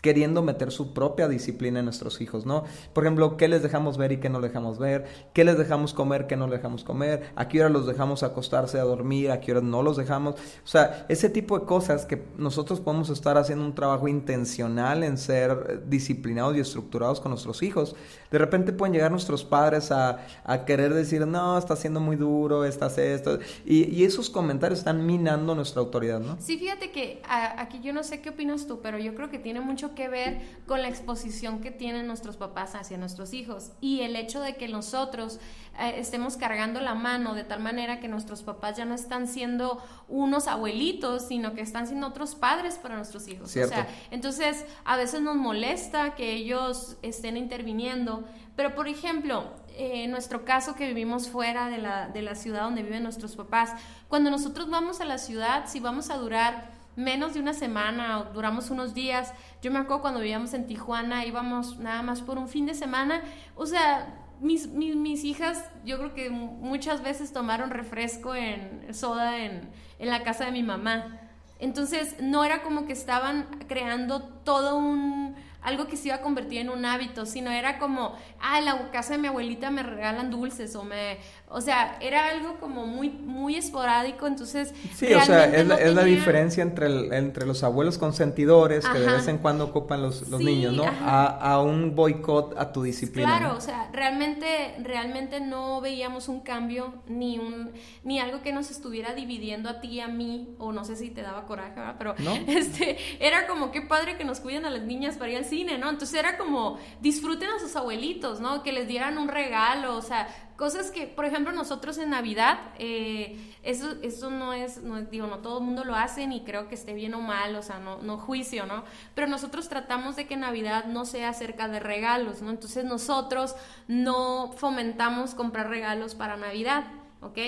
queriendo 0.00 0.42
meter 0.42 0.70
su 0.70 0.92
propia 0.92 1.28
disciplina 1.28 1.80
en 1.80 1.84
nuestros 1.84 2.20
hijos, 2.20 2.46
¿no? 2.46 2.64
Por 2.92 3.04
ejemplo, 3.04 3.36
¿qué 3.36 3.48
les 3.48 3.62
dejamos 3.62 3.98
ver 3.98 4.12
y 4.12 4.16
qué 4.18 4.28
no 4.28 4.40
les 4.40 4.50
dejamos 4.50 4.78
ver? 4.78 5.06
¿Qué 5.32 5.44
les 5.44 5.58
dejamos 5.58 5.94
comer, 5.94 6.26
qué 6.26 6.36
no 6.36 6.46
les 6.46 6.58
dejamos 6.58 6.84
comer? 6.84 7.32
¿A 7.36 7.48
qué 7.48 7.60
hora 7.60 7.68
los 7.68 7.86
dejamos 7.86 8.22
acostarse 8.22 8.78
a 8.78 8.84
dormir? 8.84 9.30
¿A 9.30 9.40
qué 9.40 9.52
hora 9.52 9.60
no 9.60 9.82
los 9.82 9.96
dejamos? 9.96 10.34
O 10.34 10.68
sea, 10.68 11.06
ese 11.08 11.28
tipo 11.28 11.58
de 11.58 11.66
cosas 11.66 12.06
que 12.06 12.22
nosotros 12.36 12.80
podemos 12.80 13.10
estar 13.10 13.36
haciendo 13.36 13.64
un 13.64 13.74
trabajo 13.74 14.08
intencional 14.08 15.04
en 15.04 15.18
ser 15.18 15.82
disciplinados 15.88 16.56
y 16.56 16.60
estructurados 16.60 17.20
con 17.20 17.30
nuestros 17.30 17.62
hijos. 17.62 17.94
De 18.30 18.38
repente 18.38 18.72
pueden 18.72 18.94
llegar 18.94 19.10
nuestros 19.10 19.44
padres 19.44 19.90
a, 19.90 20.18
querer 20.66 20.94
decir, 20.94 21.26
no, 21.26 21.58
está 21.58 21.74
siendo 21.76 22.00
muy 22.00 22.16
duro, 22.16 22.64
estás 22.64 22.96
esto. 22.98 23.38
Y, 23.64 24.00
esos 24.04 24.30
comentarios 24.30 24.78
están 24.80 25.04
minando 25.04 25.54
nuestra 25.54 25.80
autoridad, 25.80 26.20
¿no? 26.20 26.36
Sí, 26.40 26.58
fíjate 26.58 26.90
que 26.90 27.20
aquí 27.24 27.80
yo 27.82 27.92
no 27.92 28.02
sé 28.02 28.20
qué 28.20 28.30
opinas 28.30 28.66
tú, 28.66 28.80
pero 28.82 28.98
yo 28.98 29.14
creo 29.14 29.30
que 29.30 29.38
tiene 29.38 29.60
mucho 29.60 29.89
que 29.94 30.08
ver 30.08 30.40
con 30.66 30.82
la 30.82 30.88
exposición 30.88 31.60
que 31.60 31.70
tienen 31.70 32.06
nuestros 32.06 32.36
papás 32.36 32.74
hacia 32.74 32.98
nuestros 32.98 33.32
hijos. 33.32 33.72
Y 33.80 34.00
el 34.00 34.16
hecho 34.16 34.40
de 34.40 34.56
que 34.56 34.68
nosotros 34.68 35.40
eh, 35.78 35.94
estemos 35.96 36.36
cargando 36.36 36.80
la 36.80 36.94
mano 36.94 37.34
de 37.34 37.44
tal 37.44 37.60
manera 37.60 38.00
que 38.00 38.08
nuestros 38.08 38.42
papás 38.42 38.76
ya 38.76 38.84
no 38.84 38.94
están 38.94 39.26
siendo 39.26 39.82
unos 40.08 40.46
abuelitos, 40.46 41.28
sino 41.28 41.54
que 41.54 41.60
están 41.60 41.86
siendo 41.86 42.08
otros 42.08 42.34
padres 42.34 42.74
para 42.76 42.96
nuestros 42.96 43.28
hijos. 43.28 43.44
O 43.56 43.68
sea, 43.68 43.88
entonces 44.10 44.64
a 44.84 44.96
veces 44.96 45.22
nos 45.22 45.36
molesta 45.36 46.14
que 46.14 46.32
ellos 46.32 46.96
estén 47.02 47.36
interviniendo, 47.36 48.24
pero 48.56 48.74
por 48.74 48.88
ejemplo, 48.88 49.44
eh, 49.76 50.04
en 50.04 50.10
nuestro 50.10 50.44
caso 50.44 50.74
que 50.74 50.86
vivimos 50.86 51.28
fuera 51.28 51.68
de 51.68 51.78
la, 51.78 52.08
de 52.08 52.22
la 52.22 52.34
ciudad 52.34 52.62
donde 52.62 52.82
viven 52.82 53.02
nuestros 53.02 53.36
papás, 53.36 53.72
cuando 54.08 54.30
nosotros 54.30 54.68
vamos 54.68 55.00
a 55.00 55.04
la 55.04 55.18
ciudad, 55.18 55.64
si 55.66 55.80
vamos 55.80 56.10
a 56.10 56.16
durar 56.16 56.79
menos 57.00 57.34
de 57.34 57.40
una 57.40 57.54
semana 57.54 58.20
o 58.20 58.24
duramos 58.32 58.70
unos 58.70 58.94
días. 58.94 59.32
Yo 59.62 59.70
me 59.70 59.78
acuerdo 59.78 60.02
cuando 60.02 60.20
vivíamos 60.20 60.54
en 60.54 60.66
Tijuana, 60.66 61.24
íbamos 61.24 61.78
nada 61.78 62.02
más 62.02 62.20
por 62.20 62.38
un 62.38 62.48
fin 62.48 62.66
de 62.66 62.74
semana. 62.74 63.22
O 63.56 63.66
sea, 63.66 64.14
mis, 64.40 64.68
mis, 64.68 65.24
hijas, 65.24 65.70
yo 65.84 65.98
creo 65.98 66.14
que 66.14 66.30
muchas 66.30 67.02
veces 67.02 67.32
tomaron 67.32 67.70
refresco 67.70 68.34
en 68.34 68.94
soda 68.94 69.38
en, 69.38 69.68
en 69.98 70.08
la 70.08 70.22
casa 70.22 70.44
de 70.44 70.52
mi 70.52 70.62
mamá. 70.62 71.18
Entonces, 71.58 72.16
no 72.20 72.44
era 72.44 72.62
como 72.62 72.86
que 72.86 72.92
estaban 72.92 73.46
creando 73.68 74.22
todo 74.22 74.78
un 74.78 75.36
algo 75.62 75.86
que 75.86 75.96
se 75.96 76.08
iba 76.08 76.16
a 76.16 76.20
convertir 76.22 76.60
en 76.60 76.70
un 76.70 76.84
hábito, 76.84 77.26
sino 77.26 77.50
era 77.50 77.78
como, 77.78 78.14
ah, 78.40 78.58
en 78.58 78.64
la 78.64 78.90
casa 78.90 79.14
de 79.14 79.18
mi 79.18 79.28
abuelita 79.28 79.70
me 79.70 79.82
regalan 79.82 80.30
dulces 80.30 80.74
o 80.74 80.84
me, 80.84 81.18
o 81.48 81.60
sea, 81.60 81.98
era 82.00 82.28
algo 82.28 82.58
como 82.58 82.86
muy, 82.86 83.10
muy 83.10 83.56
esporádico, 83.56 84.26
entonces... 84.26 84.72
Sí, 84.94 85.12
o 85.12 85.20
sea, 85.20 85.44
es, 85.44 85.66
la, 85.94 86.04
diferencia 86.04 86.62
entre, 86.62 87.16
entre 87.16 87.46
los 87.46 87.62
abuelos 87.62 87.98
consentidores 87.98 88.86
que 88.86 88.98
de 88.98 89.06
vez 89.06 89.28
en 89.28 89.38
cuando 89.38 89.64
ocupan 89.64 90.00
los, 90.00 90.28
los 90.28 90.40
niños, 90.40 90.74
¿no? 90.74 90.84
A, 90.84 91.26
a, 91.26 91.60
un 91.60 91.94
boicot 91.94 92.56
a 92.56 92.72
tu 92.72 92.82
disciplina. 92.82 93.38
Claro, 93.38 93.56
o 93.56 93.60
sea, 93.60 93.90
realmente, 93.92 94.76
realmente 94.82 95.40
no 95.40 95.80
veíamos 95.80 96.28
un 96.28 96.40
cambio 96.40 96.94
ni 97.06 97.38
un, 97.38 97.72
ni 98.04 98.18
algo 98.18 98.42
que 98.42 98.52
nos 98.52 98.70
estuviera 98.70 99.14
dividiendo 99.14 99.68
a 99.68 99.80
ti 99.80 99.88
y 99.88 100.00
a 100.00 100.08
mí, 100.08 100.54
o 100.58 100.72
no 100.72 100.84
sé 100.84 100.96
si 100.96 101.10
te 101.10 101.22
daba 101.22 101.46
coraje, 101.46 101.74
¿verdad? 101.76 101.96
Pero 101.98 102.14
este, 102.46 102.96
era 103.18 103.46
como, 103.46 103.72
qué 103.72 103.82
padre 103.82 104.16
que 104.16 104.24
nos 104.24 104.40
cuiden 104.40 104.64
a 104.64 104.70
las 104.70 104.82
niñas 104.82 105.16
para 105.16 105.32
ir 105.32 105.38
al 105.38 105.44
cine, 105.50 105.76
¿no? 105.76 105.90
Entonces 105.90 106.18
era 106.18 106.38
como, 106.38 106.78
disfruten 107.02 107.50
a 107.50 107.58
sus 107.58 107.76
abuelitos, 107.76 108.40
¿no? 108.40 108.62
Que 108.62 108.72
les 108.72 108.88
dieran 108.88 109.18
un 109.18 109.28
regalo, 109.28 109.96
o 109.96 110.02
sea, 110.02 110.28
Cosas 110.60 110.90
que, 110.90 111.06
por 111.06 111.24
ejemplo, 111.24 111.52
nosotros 111.52 111.96
en 111.96 112.10
Navidad, 112.10 112.58
eh, 112.78 113.34
eso, 113.62 113.94
eso 114.02 114.28
no 114.28 114.52
es, 114.52 114.82
no, 114.82 115.00
digo, 115.00 115.26
no 115.26 115.38
todo 115.38 115.60
el 115.60 115.64
mundo 115.64 115.84
lo 115.84 115.94
hace 115.94 116.26
ni 116.26 116.44
creo 116.44 116.68
que 116.68 116.74
esté 116.74 116.92
bien 116.92 117.14
o 117.14 117.22
mal, 117.22 117.56
o 117.56 117.62
sea, 117.62 117.78
no, 117.78 118.02
no 118.02 118.18
juicio, 118.18 118.66
¿no? 118.66 118.84
Pero 119.14 119.26
nosotros 119.26 119.70
tratamos 119.70 120.16
de 120.16 120.26
que 120.26 120.36
Navidad 120.36 120.84
no 120.84 121.06
sea 121.06 121.30
acerca 121.30 121.66
de 121.68 121.80
regalos, 121.80 122.42
¿no? 122.42 122.50
Entonces 122.50 122.84
nosotros 122.84 123.56
no 123.88 124.52
fomentamos 124.54 125.34
comprar 125.34 125.70
regalos 125.70 126.14
para 126.14 126.36
Navidad. 126.36 126.84
¿Ok? 127.22 127.38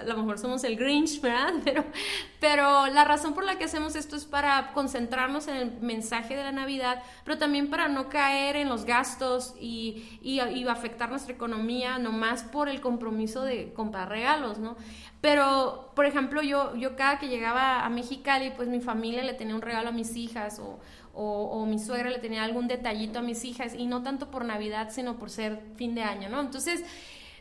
a 0.00 0.04
lo 0.04 0.16
mejor 0.18 0.38
somos 0.38 0.64
el 0.64 0.76
Grinch, 0.76 1.20
¿verdad? 1.20 1.54
Pero, 1.64 1.84
pero 2.40 2.86
la 2.88 3.04
razón 3.04 3.32
por 3.32 3.44
la 3.44 3.56
que 3.56 3.64
hacemos 3.64 3.96
esto 3.96 4.16
es 4.16 4.26
para 4.26 4.72
concentrarnos 4.72 5.48
en 5.48 5.56
el 5.56 5.80
mensaje 5.80 6.36
de 6.36 6.42
la 6.42 6.52
Navidad, 6.52 7.02
pero 7.24 7.38
también 7.38 7.70
para 7.70 7.88
no 7.88 8.10
caer 8.10 8.56
en 8.56 8.68
los 8.68 8.84
gastos 8.84 9.54
y, 9.58 10.18
y, 10.20 10.40
y 10.42 10.68
afectar 10.68 11.08
nuestra 11.08 11.32
economía 11.32 11.98
nomás 11.98 12.42
por 12.42 12.68
el 12.68 12.82
compromiso 12.82 13.42
de 13.42 13.72
comprar 13.72 14.10
regalos, 14.10 14.58
¿no? 14.58 14.76
Pero, 15.22 15.90
por 15.94 16.04
ejemplo, 16.04 16.42
yo, 16.42 16.76
yo 16.76 16.96
cada 16.96 17.18
que 17.18 17.28
llegaba 17.28 17.86
a 17.86 17.88
Mexicali, 17.88 18.50
pues 18.50 18.68
mi 18.68 18.80
familia 18.80 19.22
le 19.22 19.32
tenía 19.32 19.54
un 19.54 19.62
regalo 19.62 19.88
a 19.88 19.92
mis 19.92 20.16
hijas 20.16 20.58
o, 20.58 20.78
o, 21.14 21.64
mi 21.64 21.78
suegra 21.78 22.10
le 22.10 22.18
tenía 22.18 22.44
algún 22.44 22.68
detallito 22.68 23.20
a 23.20 23.22
mis 23.22 23.42
hijas 23.46 23.74
y 23.74 23.86
no 23.86 24.02
tanto 24.02 24.30
por 24.30 24.44
Navidad, 24.44 24.90
sino 24.90 25.16
por 25.16 25.30
ser 25.30 25.62
fin 25.76 25.94
de 25.94 26.02
año, 26.02 26.28
¿no? 26.28 26.42
Entonces, 26.42 26.84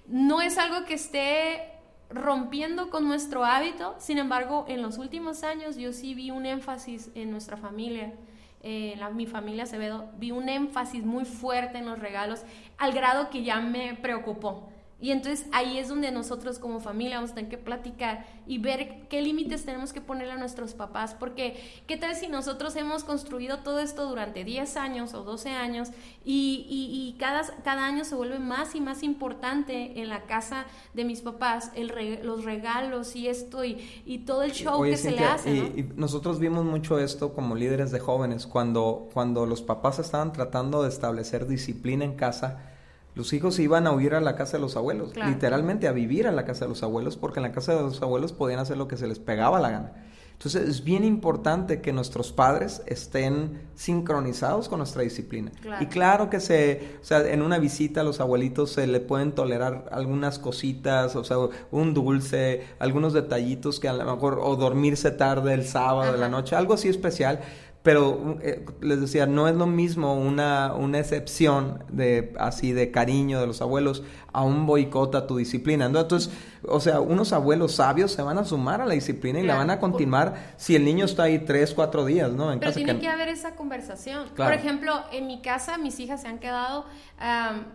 no 0.08 0.42
es 0.42 0.58
algo 0.58 0.86
que 0.86 0.94
esté 0.94 1.73
rompiendo 2.14 2.90
con 2.90 3.08
nuestro 3.08 3.46
hábito. 3.46 3.96
Sin 4.00 4.18
embargo, 4.18 4.66
en 4.68 4.82
los 4.82 4.98
últimos 4.98 5.44
años 5.44 5.76
yo 5.76 5.94
sí 5.94 6.14
vi 6.14 6.32
un 6.32 6.46
énfasis 6.46 7.10
en 7.16 7.32
nuestra 7.32 7.58
familia. 7.58 8.14
Eh, 8.62 8.96
la, 8.98 9.10
mi 9.10 9.26
familia 9.26 9.64
Acevedo, 9.64 10.10
vi 10.18 10.32
un 10.32 10.48
énfasis 10.48 11.04
muy 11.04 11.26
fuerte 11.26 11.80
en 11.80 11.86
los 11.86 12.00
regalos, 12.00 12.44
al 12.78 12.94
grado 12.94 13.30
que 13.30 13.44
ya 13.44 13.60
me 13.60 13.94
preocupó. 13.96 14.70
Y 15.04 15.12
entonces 15.12 15.46
ahí 15.52 15.80
es 15.80 15.90
donde 15.90 16.12
nosotros 16.12 16.60
como 16.60 16.80
familia 16.80 17.18
vamos 17.18 17.32
a 17.32 17.36
tener 17.36 17.50
que 17.50 17.58
platicar 17.58 18.26
y 18.48 18.60
ver 18.60 19.06
qué 19.10 19.22
límites 19.22 19.66
tenemos 19.66 19.92
que 19.92 20.00
ponerle 20.00 20.32
a 20.32 20.38
nuestros 20.38 20.76
papás, 20.76 21.14
porque 21.14 21.58
qué 21.88 21.98
tal 21.98 22.16
si 22.16 22.30
nosotros 22.30 22.74
hemos 22.78 23.04
construido 23.04 23.60
todo 23.60 23.82
esto 23.82 24.08
durante 24.08 24.46
10 24.46 24.78
años 24.78 25.14
o 25.14 25.26
12 25.26 25.50
años 25.50 25.90
y, 26.24 26.66
y, 26.70 27.18
cada, 27.20 27.42
cada 27.66 27.86
año 27.86 28.06
se 28.06 28.16
vuelve 28.16 28.40
más 28.40 28.76
y 28.76 28.80
más 28.80 29.04
importante 29.04 30.00
en 30.00 30.08
la 30.08 30.22
casa 30.22 30.68
de 30.94 31.04
mis 31.04 31.20
papás 31.20 31.74
el 31.76 31.92
los 32.24 32.46
regalos 32.46 33.18
y 33.18 33.28
esto 33.28 33.66
y, 33.66 33.86
y 34.06 34.20
todo 34.20 34.44
el 34.44 34.54
show 34.54 34.82
que 34.84 34.96
se 34.96 35.12
le 35.12 35.26
hace. 35.26 35.54
Y, 35.54 35.92
nosotros 35.98 36.40
vimos 36.40 36.64
mucho 36.64 36.98
esto 36.98 37.34
como 37.34 37.56
líderes 37.56 37.92
de 37.92 38.00
jóvenes, 38.00 38.48
cuando, 38.48 39.10
cuando 39.14 39.46
los 39.46 39.62
papás 39.62 40.00
estaban 40.00 40.32
tratando 40.32 40.82
de 40.82 40.88
establecer 40.88 41.46
disciplina 41.46 42.06
en 42.06 42.16
casa 42.16 42.70
los 43.16 43.34
hijos 43.34 43.60
iban 43.60 43.88
a 43.88 43.92
huir 43.92 44.16
a 44.16 44.22
la 44.22 44.36
casa 44.36 44.58
de 44.58 44.62
los 44.62 44.76
abuelos, 44.76 45.16
literalmente 45.16 45.88
a 45.88 45.92
vivir 45.92 46.28
a 46.28 46.32
la 46.32 46.46
casa 46.46 46.66
de 46.66 46.70
los 46.70 46.84
abuelos, 46.84 47.18
porque 47.18 47.40
en 47.40 47.44
la 47.44 47.52
casa 47.52 47.76
de 47.76 47.82
los 47.82 48.02
abuelos 48.02 48.34
podían 48.34 48.60
hacer 48.60 48.78
lo 48.78 48.88
que 48.88 48.98
se 48.98 49.08
les 49.08 49.20
pegaba 49.20 49.60
la 49.60 49.70
gana. 49.70 49.94
Entonces 50.34 50.68
es 50.68 50.84
bien 50.84 51.06
importante 51.06 51.80
que 51.80 51.94
nuestros 51.94 52.34
padres 52.34 52.82
estén 52.86 53.62
sincronizados 53.76 54.68
con 54.68 54.80
nuestra 54.80 55.02
disciplina. 55.02 55.52
Y 55.80 55.86
claro 55.86 56.30
que 56.30 56.42
se, 56.42 56.98
o 57.02 57.06
sea, 57.06 57.26
en 57.32 57.42
una 57.42 57.60
visita 57.60 58.02
a 58.02 58.04
los 58.04 58.20
abuelitos 58.20 58.72
se 58.72 58.86
le 58.86 59.00
pueden 59.00 59.32
tolerar 59.32 59.88
algunas 59.92 60.40
cositas, 60.40 61.16
o 61.16 61.24
sea, 61.24 61.38
un 61.72 61.94
dulce, 61.94 62.68
algunos 62.80 63.14
detallitos 63.14 63.80
que 63.80 63.88
a 63.88 63.94
lo 63.94 64.04
mejor, 64.04 64.40
o 64.42 64.58
dormirse 64.58 65.12
tarde 65.12 65.54
el 65.54 65.66
sábado 65.66 66.12
de 66.12 66.18
la 66.18 66.28
noche, 66.28 66.58
algo 66.58 66.74
así 66.74 66.90
especial, 66.90 67.40
pero 67.84 68.38
eh, 68.42 68.66
les 68.82 69.02
decía, 69.02 69.26
no 69.26 69.50
es 69.50 69.56
lo 69.56 69.68
mismo 69.68 70.16
una, 70.16 70.74
una 70.74 71.00
excepción 71.00 71.84
de 71.92 72.34
así 72.40 72.72
de 72.72 72.92
cariño 72.92 73.42
de 73.42 73.48
los 73.48 73.62
abuelos 73.62 74.04
a 74.32 74.44
un 74.44 74.66
boicot 74.66 75.14
a 75.16 75.28
tu 75.28 75.38
disciplina. 75.38 75.86
Entonces, 75.86 76.32
o 76.68 76.80
sea, 76.80 77.00
unos 77.00 77.34
abuelos 77.34 77.76
sabios 77.76 78.12
se 78.12 78.22
van 78.22 78.38
a 78.38 78.46
sumar 78.46 78.82
a 78.82 78.86
la 78.86 78.94
disciplina 78.94 79.40
y 79.40 79.44
la 79.44 79.56
van 79.56 79.70
a 79.70 79.80
continuar 79.80 80.54
si 80.58 80.76
el 80.76 80.86
niño 80.86 81.06
está 81.06 81.24
ahí 81.24 81.40
tres, 81.40 81.74
cuatro 81.74 82.06
días, 82.06 82.32
¿no? 82.32 82.52
En 82.52 82.60
Pero 82.60 82.74
tiene 82.74 83.00
que... 83.00 83.08
haber 83.08 83.30
esa 83.30 83.56
conversación. 83.56 84.30
Por 84.36 84.54
ejemplo, 84.54 85.04
en 85.12 85.28
mi 85.28 85.42
casa 85.42 85.78
mis 85.78 86.00
hijas 86.00 86.22
se 86.22 86.28
han 86.28 86.40
quedado 86.40 86.86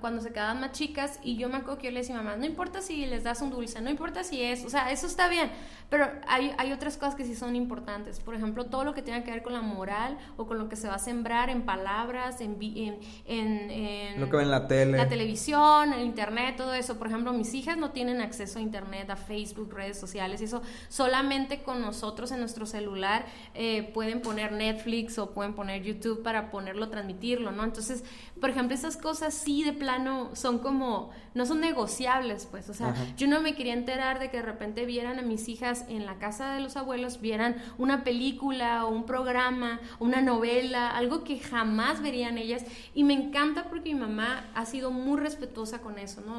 cuando 0.01 0.21
se 0.21 0.31
quedaban 0.31 0.61
más 0.61 0.73
chicas 0.73 1.19
y 1.23 1.37
yo 1.37 1.49
me 1.49 1.57
acuerdo 1.57 1.79
que 1.79 1.87
yo 1.87 1.93
le 1.93 2.01
decía 2.01 2.17
mamá, 2.17 2.37
no 2.37 2.45
importa 2.45 2.83
si 2.83 3.07
les 3.07 3.25
das 3.25 3.41
un 3.41 3.51
dulce, 3.51 3.81
no 3.81 3.89
importa 3.89 4.23
si 4.23 4.43
es, 4.43 4.65
o 4.65 4.69
sea, 4.69 4.91
eso 4.91 5.07
está 5.07 5.29
bien, 5.29 5.51
pero 5.89 6.07
hay, 6.27 6.53
hay 6.59 6.73
otras 6.73 6.99
cosas 6.99 7.15
que 7.15 7.25
sí 7.25 7.35
son 7.35 7.57
importantes. 7.57 8.21
Por 8.21 8.35
ejemplo, 8.35 8.67
todo 8.67 8.85
lo 8.85 8.95
que 8.95 9.01
tenga 9.01 9.25
que 9.25 9.31
ver 9.31 9.43
con 9.43 9.55
la 9.55 9.63
moral 9.63 10.19
o 10.37 10.47
con 10.47 10.59
lo 10.59 10.69
que 10.69 10.77
se 10.77 10.87
va 10.87 10.97
a 10.97 10.99
sembrar 10.99 11.49
en 11.49 11.63
palabras, 11.63 12.41
en, 12.41 12.59
en, 12.61 12.99
en, 13.27 14.21
lo 14.21 14.29
que 14.29 14.37
ven 14.37 14.47
en 14.47 14.51
la 14.51 14.67
tele. 14.67 14.99
La 14.99 15.09
televisión, 15.09 15.93
el 15.95 16.05
internet 16.05 16.57
todo 16.57 16.75
eso. 16.75 16.99
Por 16.99 17.07
ejemplo, 17.07 17.33
mis 17.33 17.55
hijas 17.55 17.77
no 17.77 17.91
tienen 17.91 18.21
acceso 18.21 18.59
a 18.59 18.63
internet, 18.63 18.78
a 19.09 19.17
Facebook, 19.17 19.73
redes 19.73 19.99
sociales, 19.99 20.41
y 20.41 20.45
eso 20.45 20.63
solamente 20.89 21.63
con 21.63 21.81
nosotros 21.81 22.31
en 22.33 22.41
nuestro 22.41 22.67
celular 22.67 23.27
eh, 23.55 23.91
pueden 23.95 24.23
poner 24.23 24.53
Netflix 24.53 25.19
o 25.19 25.31
pueden 25.31 25.55
poner 25.55 25.83
YouTube 25.83 26.23
para 26.23 26.51
ponerlo, 26.51 26.89
transmitirlo, 26.89 27.51
¿no? 27.53 27.65
Entonces, 27.65 28.05
por 28.41 28.51
ejemplo, 28.51 28.75
esas 28.75 28.97
cosas 28.97 29.35
sí 29.35 29.65
de 29.65 29.73
plano 29.73 30.31
son 30.35 30.59
como, 30.59 31.11
no 31.35 31.47
son 31.47 31.61
negociables, 31.61 32.47
pues, 32.51 32.69
o 32.69 32.75
sea, 32.75 32.95
yo 33.17 33.27
no 33.27 33.41
me 33.41 33.55
quería 33.55 33.73
enterar 33.73 34.19
de 34.19 34.31
que 34.31 34.39
de 34.39 34.43
repente 34.43 34.87
vieran 34.87 35.19
a 35.19 35.23
mis 35.23 35.49
hijas 35.49 35.85
en 35.89 36.07
la 36.07 36.19
casa 36.19 36.55
de 36.55 36.61
los 36.61 36.77
abuelos, 36.77 37.21
vieran 37.21 37.57
una 37.79 38.05
película 38.05 38.85
o 38.85 38.91
un 38.91 39.05
programa, 39.05 39.81
una 39.99 40.21
novela, 40.21 40.91
algo 40.91 41.25
que 41.25 41.39
jamás 41.39 42.03
verían 42.03 42.39
ellas, 42.39 42.65
y 42.95 43.05
me 43.05 43.15
encanta 43.15 43.65
porque 43.65 43.95
mi 43.95 44.01
mamá 44.01 44.47
ha 44.55 44.67
sido 44.67 44.91
muy 44.91 45.19
respetuosa 45.19 45.81
con 45.81 45.99
eso, 45.99 46.21
¿no? 46.21 46.39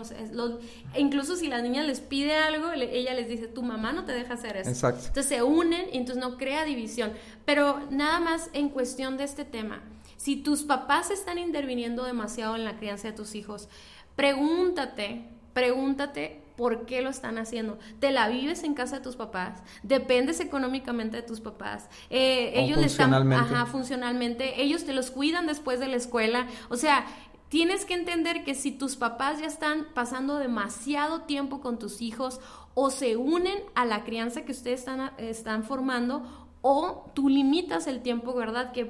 incluso 0.97 1.35
si 1.35 1.47
la 1.47 1.61
niña 1.61 1.83
les 1.83 1.99
pide 1.99 2.35
algo, 2.35 2.71
ella 2.71 3.13
les 3.13 3.27
dice, 3.27 3.47
tu 3.47 3.63
mamá 3.63 3.91
no 3.91 4.05
te 4.05 4.13
deja 4.13 4.33
hacer 4.33 4.57
eso. 4.57 4.69
Entonces 4.87 5.25
se 5.25 5.43
unen 5.43 5.87
y 5.91 5.97
entonces 5.97 6.23
no 6.23 6.37
crea 6.37 6.65
división. 6.65 7.11
Pero 7.45 7.79
nada 7.89 8.19
más 8.19 8.49
en 8.53 8.69
cuestión 8.69 9.17
de 9.17 9.23
este 9.23 9.45
tema. 9.45 9.81
Si 10.19 10.35
tus 10.35 10.63
papás 10.63 11.11
están 11.11 11.37
interviniendo 11.37 12.03
demasiado 12.03 12.57
en 12.57 12.65
la 12.65 12.75
crianza 12.75 13.07
de 13.07 13.13
tus 13.13 13.35
hijos, 13.35 13.69
pregúntate, 14.17 15.23
pregúntate 15.53 16.41
por 16.57 16.85
qué 16.85 17.01
lo 17.01 17.09
están 17.09 17.37
haciendo. 17.37 17.79
Te 18.01 18.11
la 18.11 18.27
vives 18.27 18.63
en 18.63 18.73
casa 18.73 18.97
de 18.97 19.01
tus 19.01 19.15
papás, 19.15 19.63
dependes 19.81 20.41
económicamente 20.41 21.15
de 21.15 21.23
tus 21.23 21.39
papás. 21.39 21.87
Eh, 22.09 22.51
ellos 22.55 22.79
están, 22.79 23.31
ajá, 23.31 23.65
funcionalmente, 23.65 24.61
ellos 24.61 24.83
te 24.83 24.91
los 24.91 25.09
cuidan 25.09 25.47
después 25.47 25.79
de 25.79 25.87
la 25.87 25.95
escuela. 25.95 26.47
O 26.67 26.75
sea, 26.75 27.05
tienes 27.47 27.85
que 27.85 27.93
entender 27.93 28.43
que 28.43 28.55
si 28.55 28.73
tus 28.73 28.97
papás 28.97 29.39
ya 29.39 29.47
están 29.47 29.87
pasando 29.93 30.37
demasiado 30.37 31.21
tiempo 31.21 31.61
con 31.61 31.79
tus 31.79 32.01
hijos 32.01 32.41
o 32.73 32.89
se 32.89 33.15
unen 33.15 33.57
a 33.73 33.85
la 33.85 34.03
crianza 34.03 34.41
que 34.41 34.51
ustedes 34.51 34.81
están, 34.81 35.13
están 35.17 35.63
formando 35.63 36.38
o 36.61 37.11
tú 37.13 37.29
limitas 37.29 37.87
el 37.87 38.01
tiempo, 38.01 38.33
¿verdad? 38.33 38.71
Que 38.71 38.85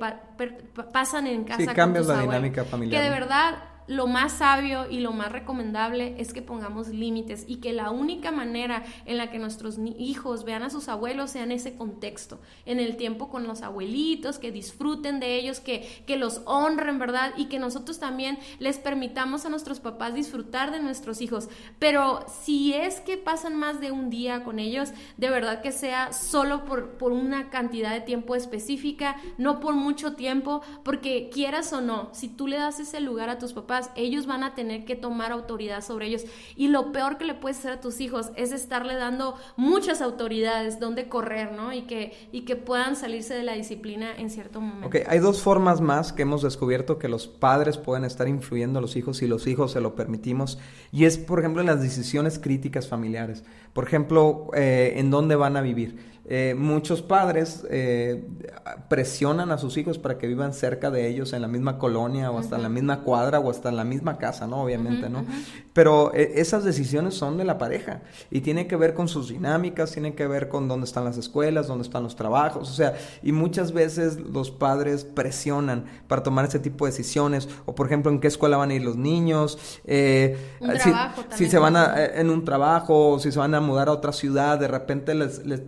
pasan 0.92 1.28
en 1.28 1.44
casa. 1.44 1.60
Sí, 1.60 1.68
cambias 1.68 2.08
la 2.08 2.22
dinámica 2.22 2.66
familiar. 2.66 3.02
Que 3.02 3.10
de 3.10 3.14
verdad 3.14 3.56
lo 3.90 4.06
más 4.06 4.34
sabio 4.34 4.86
y 4.88 5.00
lo 5.00 5.14
más 5.14 5.32
recomendable 5.32 6.14
es 6.20 6.32
que 6.32 6.44
pongamos 6.44 6.90
límites 6.90 7.44
y 7.48 7.56
que 7.56 7.74
la 7.74 7.90
única 7.90 8.32
manera 8.32 8.84
en 9.08 9.18
la 9.18 9.32
que 9.32 9.40
nuestros 9.40 9.80
hijos 9.98 10.44
vean 10.44 10.62
a 10.62 10.70
sus 10.70 10.90
abuelos 10.90 11.32
sea 11.32 11.42
en 11.42 11.52
ese 11.52 11.76
contexto, 11.76 12.40
en 12.68 12.80
el 12.80 12.98
tiempo 12.98 13.30
con 13.30 13.48
los 13.48 13.64
abuelitos, 13.64 14.38
que 14.38 14.52
disfruten 14.52 15.20
de 15.20 15.36
ellos, 15.36 15.60
que, 15.60 16.04
que 16.06 16.18
los 16.18 16.44
honren, 16.46 17.00
¿verdad? 17.00 17.34
Y 17.36 17.46
que 17.46 17.58
nosotros 17.58 17.98
también 17.98 18.38
les 18.60 18.78
permitamos 18.78 19.46
a 19.46 19.50
nuestros 19.50 19.80
papás 19.80 20.14
disfrutar 20.14 20.70
de 20.70 20.82
nuestros 20.82 21.20
hijos. 21.20 21.50
Pero 21.80 22.24
si 22.44 22.76
es 22.76 23.02
que 23.02 23.18
pasan 23.18 23.56
más 23.56 23.82
de 23.82 23.92
un 23.92 24.12
día 24.12 24.44
con 24.44 24.60
ellos, 24.60 24.90
de 25.18 25.32
verdad 25.32 25.64
que 25.64 25.72
sea 25.72 26.14
solo 26.14 26.64
por, 26.64 26.92
por 27.00 27.12
una 27.12 27.50
cantidad 27.50 27.92
de 27.92 28.02
tiempo 28.02 28.36
específica, 28.36 29.16
no 29.40 29.60
por 29.60 29.74
mucho 29.74 30.14
tiempo, 30.14 30.62
porque 30.84 31.32
quieras 31.34 31.74
o 31.74 31.82
no, 31.82 32.10
si 32.14 32.28
tú 32.28 32.46
le 32.46 32.58
das 32.58 32.80
ese 32.80 33.00
lugar 33.00 33.30
a 33.30 33.40
tus 33.40 33.54
papás, 33.54 33.79
ellos 33.96 34.26
van 34.26 34.44
a 34.44 34.56
tener 34.56 34.86
que 34.86 34.96
tomar 34.96 35.32
autoridad 35.32 35.82
sobre 35.82 36.08
ellos. 36.08 36.24
Y 36.56 36.68
lo 36.68 36.92
peor 36.92 37.18
que 37.18 37.26
le 37.26 37.34
puedes 37.34 37.60
hacer 37.60 37.72
a 37.72 37.82
tus 37.82 38.02
hijos 38.02 38.32
es 38.36 38.52
estarle 38.52 38.96
dando 38.96 39.36
muchas 39.58 40.02
autoridades 40.02 40.80
donde 40.80 41.08
correr, 41.08 41.52
¿no? 41.52 41.74
Y 41.74 41.84
que, 41.84 42.14
y 42.32 42.42
que 42.42 42.56
puedan 42.56 42.96
salirse 42.96 43.34
de 43.34 43.44
la 43.44 43.54
disciplina 43.54 44.12
en 44.18 44.30
cierto 44.30 44.62
momento. 44.62 44.88
Ok, 44.88 45.08
hay 45.08 45.20
dos 45.20 45.42
formas 45.42 45.82
más 45.82 46.14
que 46.14 46.24
hemos 46.24 46.42
descubierto 46.42 47.00
que 47.00 47.08
los 47.08 47.28
padres 47.28 47.78
pueden 47.78 48.06
estar 48.06 48.28
influyendo 48.28 48.80
a 48.80 48.82
los 48.82 48.96
hijos 48.96 49.18
si 49.18 49.28
los 49.28 49.48
hijos 49.48 49.72
se 49.72 49.82
lo 49.82 49.96
permitimos. 49.96 50.60
Y 50.92 51.06
es, 51.06 51.18
por 51.18 51.40
ejemplo, 51.40 51.62
en 51.62 51.68
las 51.68 51.82
decisiones 51.82 52.40
críticas 52.40 52.88
familiares. 52.88 53.44
Por 53.74 53.86
ejemplo, 53.86 54.50
eh, 54.56 54.94
en 54.98 55.12
dónde 55.12 55.36
van 55.36 55.58
a 55.58 55.62
vivir. 55.62 56.19
Eh, 56.32 56.54
muchos 56.56 57.02
padres 57.02 57.66
eh, 57.72 58.24
presionan 58.88 59.52
a 59.52 59.58
sus 59.58 59.78
hijos 59.78 59.98
para 59.98 60.20
que 60.20 60.28
vivan 60.28 60.54
cerca 60.54 60.92
de 60.92 61.08
ellos 61.08 61.34
en 61.34 61.42
la 61.42 61.48
misma 61.48 61.80
colonia 61.80 62.30
o 62.30 62.38
hasta 62.38 62.56
en 62.56 62.62
la 62.62 62.70
misma 62.70 63.00
cuadra 63.00 63.40
o 63.40 63.50
hasta 63.50 63.70
en 63.70 63.78
la 63.78 63.84
misma 63.84 64.20
casa, 64.20 64.46
¿no? 64.46 64.62
Obviamente, 64.62 65.10
¿no? 65.10 65.26
Pero 65.74 66.14
eh, 66.14 66.34
esas 66.36 66.64
decisiones 66.64 67.16
son 67.16 67.38
de 67.38 67.46
la 67.46 67.58
pareja 67.58 68.04
y 68.30 68.42
tiene 68.42 68.68
que 68.68 68.76
ver 68.76 68.94
con 68.94 69.08
sus 69.08 69.30
dinámicas, 69.30 69.92
tiene 69.92 70.14
que 70.14 70.28
ver 70.28 70.50
con 70.50 70.68
dónde 70.68 70.86
están 70.86 71.04
las 71.04 71.18
escuelas, 71.18 71.66
dónde 71.66 71.82
están 71.82 72.04
los 72.04 72.16
trabajos, 72.16 72.70
o 72.70 72.74
sea, 72.74 72.94
y 73.24 73.32
muchas 73.32 73.72
veces 73.72 74.20
los 74.20 74.52
padres 74.52 75.06
presionan 75.06 75.86
para 76.08 76.22
tomar 76.22 76.46
ese 76.46 76.60
tipo 76.60 76.86
de 76.86 76.92
decisiones 76.92 77.50
o, 77.66 77.74
por 77.74 77.88
ejemplo, 77.88 78.12
en 78.12 78.20
qué 78.20 78.28
escuela 78.28 78.56
van 78.56 78.70
a 78.70 78.76
ir 78.76 78.84
los 78.84 78.98
niños, 78.98 79.58
si, 79.84 80.92
si, 81.36 81.50
se 81.50 81.58
van 81.58 81.76
a, 81.76 82.06
en 82.06 82.30
un 82.30 82.46
trabajo, 82.46 83.14
o 83.14 83.20
si 83.20 83.32
se 83.32 83.40
van 83.40 83.56
a 83.56 83.62
mudar 83.62 83.88
a 83.88 83.94
otra 83.94 84.14
ciudad, 84.14 84.60
de 84.60 84.68
repente 84.68 85.16
les, 85.16 85.44
les 85.44 85.62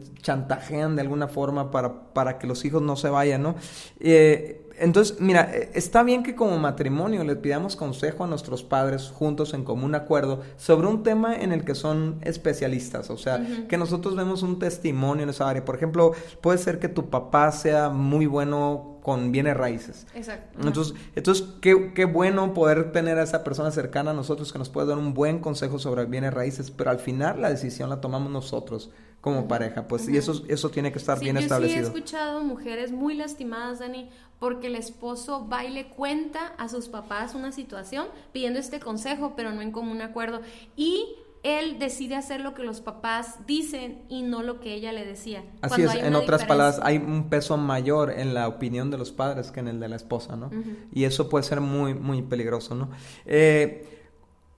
chantajean 0.51 0.95
de 0.95 1.01
alguna 1.01 1.27
forma 1.27 1.71
para, 1.71 2.13
para 2.13 2.37
que 2.37 2.47
los 2.47 2.65
hijos 2.65 2.81
no 2.81 2.95
se 2.95 3.09
vayan, 3.09 3.43
¿no? 3.43 3.55
Eh, 3.99 4.57
entonces, 4.79 5.19
mira, 5.19 5.51
eh, 5.53 5.69
está 5.75 6.01
bien 6.01 6.23
que 6.23 6.35
como 6.35 6.57
matrimonio 6.57 7.23
le 7.23 7.35
pidamos 7.35 7.75
consejo 7.75 8.23
a 8.23 8.27
nuestros 8.27 8.63
padres 8.63 9.11
juntos 9.13 9.53
en 9.53 9.63
común 9.63 9.93
acuerdo 9.93 10.41
sobre 10.57 10.87
un 10.87 11.03
tema 11.03 11.35
en 11.35 11.51
el 11.51 11.63
que 11.63 11.75
son 11.75 12.19
especialistas, 12.23 13.11
o 13.11 13.17
sea, 13.17 13.45
que 13.69 13.77
nosotros 13.77 14.15
vemos 14.15 14.41
un 14.41 14.57
testimonio 14.59 15.23
en 15.23 15.29
esa 15.29 15.47
área. 15.47 15.63
Por 15.63 15.75
ejemplo, 15.75 16.13
puede 16.41 16.57
ser 16.57 16.79
que 16.79 16.87
tu 16.87 17.09
papá 17.09 17.51
sea 17.51 17.89
muy 17.89 18.25
bueno 18.25 18.99
con 19.03 19.31
bienes 19.31 19.57
raíces. 19.57 20.07
Exacto. 20.15 20.59
Entonces, 20.65 20.95
entonces 21.15 21.47
qué, 21.59 21.91
qué, 21.93 22.05
bueno 22.05 22.53
poder 22.53 22.91
tener 22.91 23.17
a 23.19 23.23
esa 23.23 23.43
persona 23.43 23.71
cercana 23.71 24.11
a 24.11 24.13
nosotros 24.13 24.51
que 24.51 24.59
nos 24.59 24.69
puede 24.69 24.87
dar 24.87 24.97
un 24.97 25.13
buen 25.13 25.39
consejo 25.39 25.79
sobre 25.79 26.05
bienes 26.05 26.33
raíces, 26.33 26.71
pero 26.71 26.91
al 26.91 26.99
final 26.99 27.41
la 27.41 27.49
decisión 27.49 27.89
la 27.89 27.99
tomamos 27.99 28.31
nosotros 28.31 28.91
como 29.21 29.47
pareja, 29.47 29.87
pues, 29.87 30.09
y 30.09 30.17
eso, 30.17 30.43
eso 30.47 30.69
tiene 30.69 30.91
que 30.91 30.97
estar 30.97 31.19
bien 31.19 31.35
yo 31.35 31.41
establecido. 31.41 31.79
Sí, 31.79 31.85
he 31.85 31.87
escuchado 31.87 32.43
mujeres 32.43 32.91
muy 32.91 33.13
lastimadas, 33.13 33.79
Dani, 33.79 34.09
porque 34.39 34.67
el 34.67 34.75
esposo 34.75 35.47
va 35.47 35.63
y 35.63 35.69
le 35.69 35.87
cuenta 35.87 36.47
a 36.57 36.67
sus 36.67 36.89
papás 36.89 37.35
una 37.35 37.51
situación 37.51 38.07
pidiendo 38.31 38.59
este 38.59 38.79
consejo, 38.79 39.33
pero 39.35 39.51
no 39.51 39.61
en 39.61 39.71
común 39.71 40.01
acuerdo, 40.01 40.41
y 40.75 41.15
él 41.43 41.79
decide 41.79 42.15
hacer 42.15 42.41
lo 42.41 42.53
que 42.53 42.63
los 42.63 42.81
papás 42.81 43.45
dicen 43.47 44.03
y 44.09 44.21
no 44.21 44.43
lo 44.43 44.59
que 44.59 44.73
ella 44.73 44.91
le 44.91 45.05
decía. 45.05 45.43
Así 45.61 45.81
es, 45.83 45.95
en 45.95 46.15
otras 46.15 46.45
palabras, 46.45 46.79
hay 46.83 46.97
un 46.97 47.29
peso 47.29 47.57
mayor 47.57 48.11
en 48.11 48.33
la 48.33 48.47
opinión 48.47 48.91
de 48.91 48.97
los 48.97 49.11
padres 49.11 49.51
que 49.51 49.59
en 49.59 49.67
el 49.67 49.79
de 49.79 49.87
la 49.87 49.95
esposa, 49.95 50.35
¿no? 50.35 50.49
Y 50.91 51.05
eso 51.05 51.29
puede 51.29 51.43
ser 51.43 51.61
muy, 51.61 51.93
muy 51.93 52.21
peligroso, 52.21 52.75
¿no? 52.75 52.89
Eh, 53.25 54.00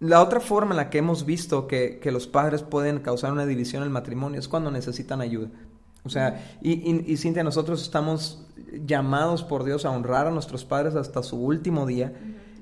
la 0.03 0.21
otra 0.21 0.41
forma 0.41 0.71
en 0.71 0.77
la 0.77 0.89
que 0.89 0.97
hemos 0.97 1.25
visto 1.25 1.65
que, 1.65 1.99
que, 2.01 2.11
los 2.11 2.27
padres 2.27 2.61
pueden 2.61 2.99
causar 2.99 3.31
una 3.31 3.45
división 3.45 3.83
en 3.83 3.87
el 3.87 3.93
matrimonio 3.93 4.37
es 4.37 4.49
cuando 4.49 4.69
necesitan 4.69 5.21
ayuda. 5.21 5.47
O 6.03 6.09
sea, 6.09 6.57
y, 6.61 6.73
y, 6.73 7.05
y 7.07 7.15
Cintia, 7.15 7.41
nosotros 7.41 7.81
estamos 7.81 8.45
llamados 8.85 9.43
por 9.43 9.63
Dios 9.63 9.85
a 9.85 9.91
honrar 9.91 10.27
a 10.27 10.31
nuestros 10.31 10.65
padres 10.65 10.95
hasta 10.95 11.23
su 11.23 11.37
último 11.37 11.85
día. 11.85 12.11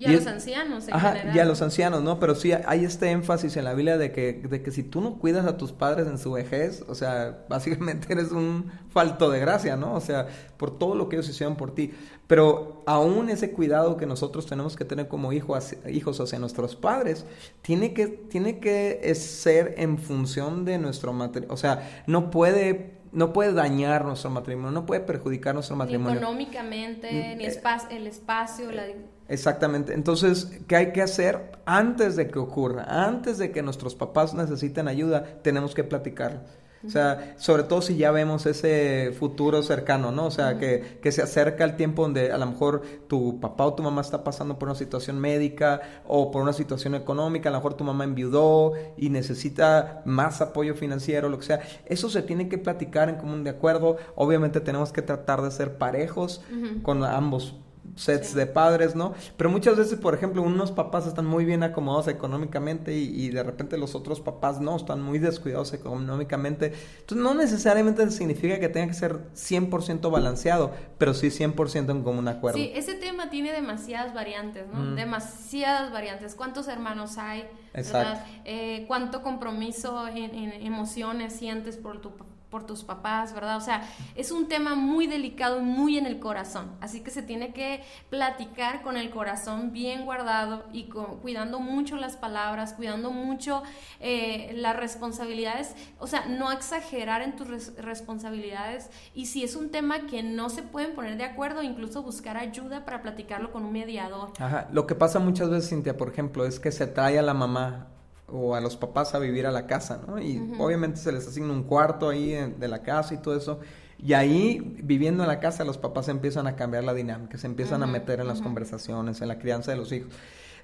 Y 0.02 0.06
a 0.08 0.12
los 0.14 0.26
ancianos, 0.26 0.88
en 0.88 0.96
ajá, 0.96 1.32
Y 1.32 1.38
a 1.38 1.46
los 1.46 1.62
ancianos, 1.62 2.02
¿no? 2.02 2.20
Pero 2.20 2.34
sí 2.34 2.52
hay 2.54 2.86
este 2.86 3.12
énfasis 3.12 3.56
en 3.56 3.66
la 3.66 3.76
Biblia 3.76 4.00
de 4.00 4.12
que, 4.12 4.34
de 4.34 4.64
que 4.64 4.72
si 4.72 4.82
tú 4.82 5.00
no 5.00 5.20
cuidas 5.20 5.46
a 5.46 5.58
tus 5.58 5.72
padres 5.74 6.08
en 6.08 6.18
su 6.18 6.32
vejez, 6.32 6.84
o 6.88 6.96
sea, 6.96 7.46
básicamente 7.50 8.12
eres 8.12 8.32
un 8.32 8.72
falto 8.90 9.30
de 9.30 9.40
gracia, 9.40 9.76
¿no? 9.78 9.94
O 9.94 10.02
sea, 10.02 10.26
por 10.58 10.80
todo 10.80 10.96
lo 10.96 11.08
que 11.08 11.18
ellos 11.18 11.30
hicieron 11.30 11.56
por 11.56 11.76
ti. 11.76 11.92
Pero 12.26 12.82
aún 12.88 13.30
ese 13.30 13.52
cuidado 13.52 13.96
que 13.96 14.08
nosotros 14.08 14.48
tenemos 14.48 14.76
que 14.76 14.86
tener 14.86 15.08
como 15.08 15.34
hijos, 15.34 15.76
hijos 15.88 16.20
hacia 16.20 16.40
nuestros 16.40 16.76
padres, 16.76 17.26
tiene 17.62 17.94
que, 17.94 18.08
tiene 18.08 18.60
que 18.60 19.14
ser 19.14 19.76
en 19.78 20.00
función 20.00 20.66
de 20.66 20.80
nuestro 20.80 21.14
matrimonio. 21.14 21.54
O 21.54 21.58
sea, 21.58 22.04
no 22.08 22.32
puede 22.32 23.02
no 23.12 23.34
puede 23.34 23.54
dañar 23.54 24.06
nuestro 24.06 24.30
matrimonio, 24.30 24.72
no 24.72 24.86
puede 24.86 25.02
perjudicar 25.02 25.54
nuestro 25.54 25.76
matrimonio. 25.76 26.14
Ni 26.14 26.18
económicamente, 26.18 27.08
mm, 27.08 27.38
ni 27.38 27.44
eh, 27.44 27.62
el 27.90 28.08
espacio, 28.08 28.72
la... 28.72 28.86
Exactamente. 29.32 29.94
Entonces, 29.94 30.60
¿qué 30.68 30.76
hay 30.76 30.92
que 30.92 31.02
hacer 31.02 31.54
antes 31.66 32.18
de 32.18 32.28
que 32.28 32.38
ocurra? 32.38 32.84
Antes 32.84 33.38
de 33.38 33.50
que 33.52 33.64
nuestros 33.64 33.96
papás 33.96 34.34
necesiten 34.34 34.90
ayuda, 34.90 35.24
tenemos 35.42 35.74
que 35.74 35.86
platicar. 35.86 36.44
O 36.86 36.90
sea, 36.90 37.36
sobre 37.38 37.64
todo 37.64 37.82
si 37.82 37.96
ya 37.96 38.12
vemos 38.12 38.46
ese 38.46 39.14
futuro 39.18 39.64
cercano, 39.64 40.12
¿no? 40.12 40.26
O 40.26 40.32
sea, 40.32 40.58
que, 40.58 41.00
que, 41.02 41.14
se 41.14 41.22
acerca 41.22 41.64
el 41.64 41.78
tiempo 41.78 42.02
donde 42.02 42.32
a 42.32 42.38
lo 42.38 42.46
mejor 42.46 42.82
tu 43.08 43.40
papá 43.40 43.68
o 43.68 43.74
tu 43.74 43.84
mamá 43.84 44.02
está 44.02 44.24
pasando 44.24 44.60
por 44.60 44.68
una 44.68 44.76
situación 44.76 45.18
médica 45.18 45.80
o 46.08 46.30
por 46.30 46.42
una 46.42 46.54
situación 46.54 46.96
económica, 46.96 47.48
a 47.48 47.52
lo 47.54 47.60
mejor 47.60 47.76
tu 47.76 47.86
mamá 47.86 48.04
enviudó 48.04 48.74
y 48.98 49.12
necesita 49.12 50.02
más 50.06 50.42
apoyo 50.42 50.76
financiero, 50.76 51.30
lo 51.30 51.38
que 51.38 51.46
sea. 51.46 51.62
Eso 51.86 52.10
se 52.10 52.22
tiene 52.22 52.50
que 52.50 52.58
platicar 52.58 53.08
en 53.08 53.16
común 53.16 53.46
de 53.46 53.52
acuerdo. 53.52 53.96
Obviamente 54.16 54.60
tenemos 54.60 54.92
que 54.92 55.04
tratar 55.04 55.42
de 55.42 55.52
ser 55.52 55.78
parejos 55.78 56.42
con 56.84 57.04
ambos 57.06 57.56
sets 57.96 58.34
de 58.34 58.46
padres, 58.46 58.96
¿no? 58.96 59.14
Pero 59.38 59.50
muchas 59.50 59.78
veces, 59.78 60.00
por 60.00 60.14
ejemplo, 60.14 60.42
unos 60.42 60.72
papás 60.72 61.08
están 61.08 61.26
muy 61.26 61.46
bien 61.46 61.64
acomodados 61.64 62.08
económicamente 62.08 62.94
y, 62.94 63.30
de 63.30 63.44
repente 63.44 63.78
los 63.78 63.96
otros 63.96 64.22
papás 64.22 64.60
no, 64.60 64.76
están 64.76 65.02
muy 65.02 65.20
descuidados 65.20 65.74
económicamente. 65.74 66.74
Entonces, 67.00 67.18
no 67.18 67.34
necesariamente 67.34 68.10
significa 68.12 68.60
que 68.60 68.70
tenga 68.70 68.88
que 68.88 68.94
ser 68.94 69.32
100% 69.34 70.12
balanceado, 70.12 70.72
pero 70.98 71.14
sí 71.14 71.28
100% 71.28 71.92
en 71.92 72.04
común 72.04 72.28
acuerdo. 72.28 72.58
Sí, 72.58 72.72
ese 72.74 72.94
tema 72.96 73.30
tiene 73.30 73.52
demasiadas 73.52 74.14
variantes, 74.14 74.68
¿no? 74.68 74.80
Mm. 74.80 74.96
Demasiadas 74.96 75.92
variantes. 75.92 76.36
¿Cuántos 76.36 76.68
hermanos 76.68 77.18
hay? 77.18 77.48
Exacto. 77.74 78.22
Eh, 78.46 78.86
¿Cuánto 78.88 79.22
compromiso 79.22 80.08
en, 80.08 80.36
en 80.36 80.66
emociones 80.66 81.34
sientes 81.34 81.78
por 81.78 82.02
tu 82.02 82.12
por 82.52 82.66
tus 82.66 82.84
papás, 82.84 83.34
¿verdad? 83.34 83.58
O 83.58 83.62
sea, 83.62 83.90
es 84.16 84.30
un 84.30 84.48
tema 84.48 84.76
muy 84.76 85.08
delicado 85.08 85.60
y 85.60 85.64
muy 85.64 85.98
en 85.98 86.06
el 86.06 86.20
corazón, 86.20 86.70
así 86.82 87.00
que 87.00 87.10
se 87.10 87.24
tiene 87.24 87.54
que 87.54 87.82
platicar 88.10 88.82
con 88.84 88.98
el 88.98 89.10
corazón 89.10 89.72
bien 89.72 90.06
guardado 90.06 90.66
y 90.74 90.84
cuidando 90.84 91.60
mucho 91.60 91.96
las 91.96 92.18
palabras, 92.18 92.74
cuidando 92.74 93.10
mucho 93.10 93.64
eh, 94.02 94.52
las 94.56 94.76
responsabilidades, 94.76 95.76
o 95.98 96.08
sea, 96.08 96.26
no 96.26 96.52
exagerar 96.52 97.22
en 97.22 97.36
tus 97.38 97.76
responsabilidades 97.78 98.90
y 99.16 99.28
si 99.28 99.44
es 99.44 99.56
un 99.56 99.72
tema 99.72 100.08
que 100.08 100.22
no 100.22 100.50
se 100.50 100.62
pueden 100.62 100.94
poner 100.94 101.18
de 101.18 101.24
acuerdo, 101.24 101.64
incluso 101.64 102.04
buscar 102.04 102.36
ayuda 102.36 102.84
para 102.84 103.02
platicarlo 103.02 103.52
con 103.52 103.64
un 103.64 103.72
mediador. 103.72 104.34
Ajá, 104.40 104.68
lo 104.74 104.86
que 104.86 104.96
pasa 104.96 105.20
muchas 105.20 105.50
veces, 105.50 105.70
Cintia, 105.70 105.96
por 105.96 106.10
ejemplo, 106.10 106.46
es 106.46 106.60
que 106.60 106.72
se 106.72 106.86
trae 106.86 107.18
a 107.18 107.22
la 107.22 107.34
mamá 107.34 107.91
o 108.32 108.56
a 108.56 108.62
los 108.62 108.78
papás 108.78 109.14
a 109.14 109.20
vivir 109.20 109.46
a 109.46 109.52
la 109.52 109.68
casa, 109.68 110.02
¿no? 110.08 110.22
Y 110.22 110.54
obviamente 110.60 110.98
se 111.00 111.12
les 111.12 111.28
asigna 111.28 111.54
un 111.54 111.64
cuarto 111.64 112.10
ahí 112.10 112.32
de 112.32 112.68
la 112.68 112.82
casa 112.82 113.14
y 113.14 113.18
todo 113.18 113.36
eso. 113.36 113.60
Y 113.98 114.14
ahí, 114.14 114.78
viviendo 114.82 115.24
en 115.24 115.30
la 115.30 115.40
casa, 115.40 115.64
los 115.64 115.78
papás 115.78 116.08
empiezan 116.08 116.48
a 116.48 116.56
cambiar 116.56 116.84
la 116.84 116.94
dinámica, 116.94 117.38
se 117.38 117.46
empiezan 117.46 117.84
a 117.84 117.88
meter 117.88 118.20
en 118.20 118.28
las 118.28 118.42
conversaciones, 118.42 119.22
en 119.22 119.28
la 119.28 119.38
crianza 119.38 119.72
de 119.72 119.78
los 119.78 119.92
hijos. 119.92 120.12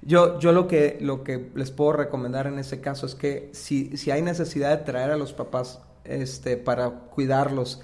Yo, 0.02 0.38
yo 0.38 0.52
lo, 0.52 0.66
que, 0.68 0.98
lo 1.00 1.24
que 1.24 1.50
les 1.54 1.70
puedo 1.70 1.92
recomendar 1.92 2.46
en 2.46 2.58
ese 2.58 2.80
caso 2.80 3.06
es 3.06 3.14
que 3.14 3.50
si, 3.52 3.96
si 3.96 4.10
hay 4.10 4.22
necesidad 4.22 4.76
de 4.76 4.84
traer 4.84 5.10
a 5.10 5.16
los 5.16 5.32
papás 5.32 5.80
este, 6.04 6.56
para 6.56 6.90
cuidarlos, 6.90 7.80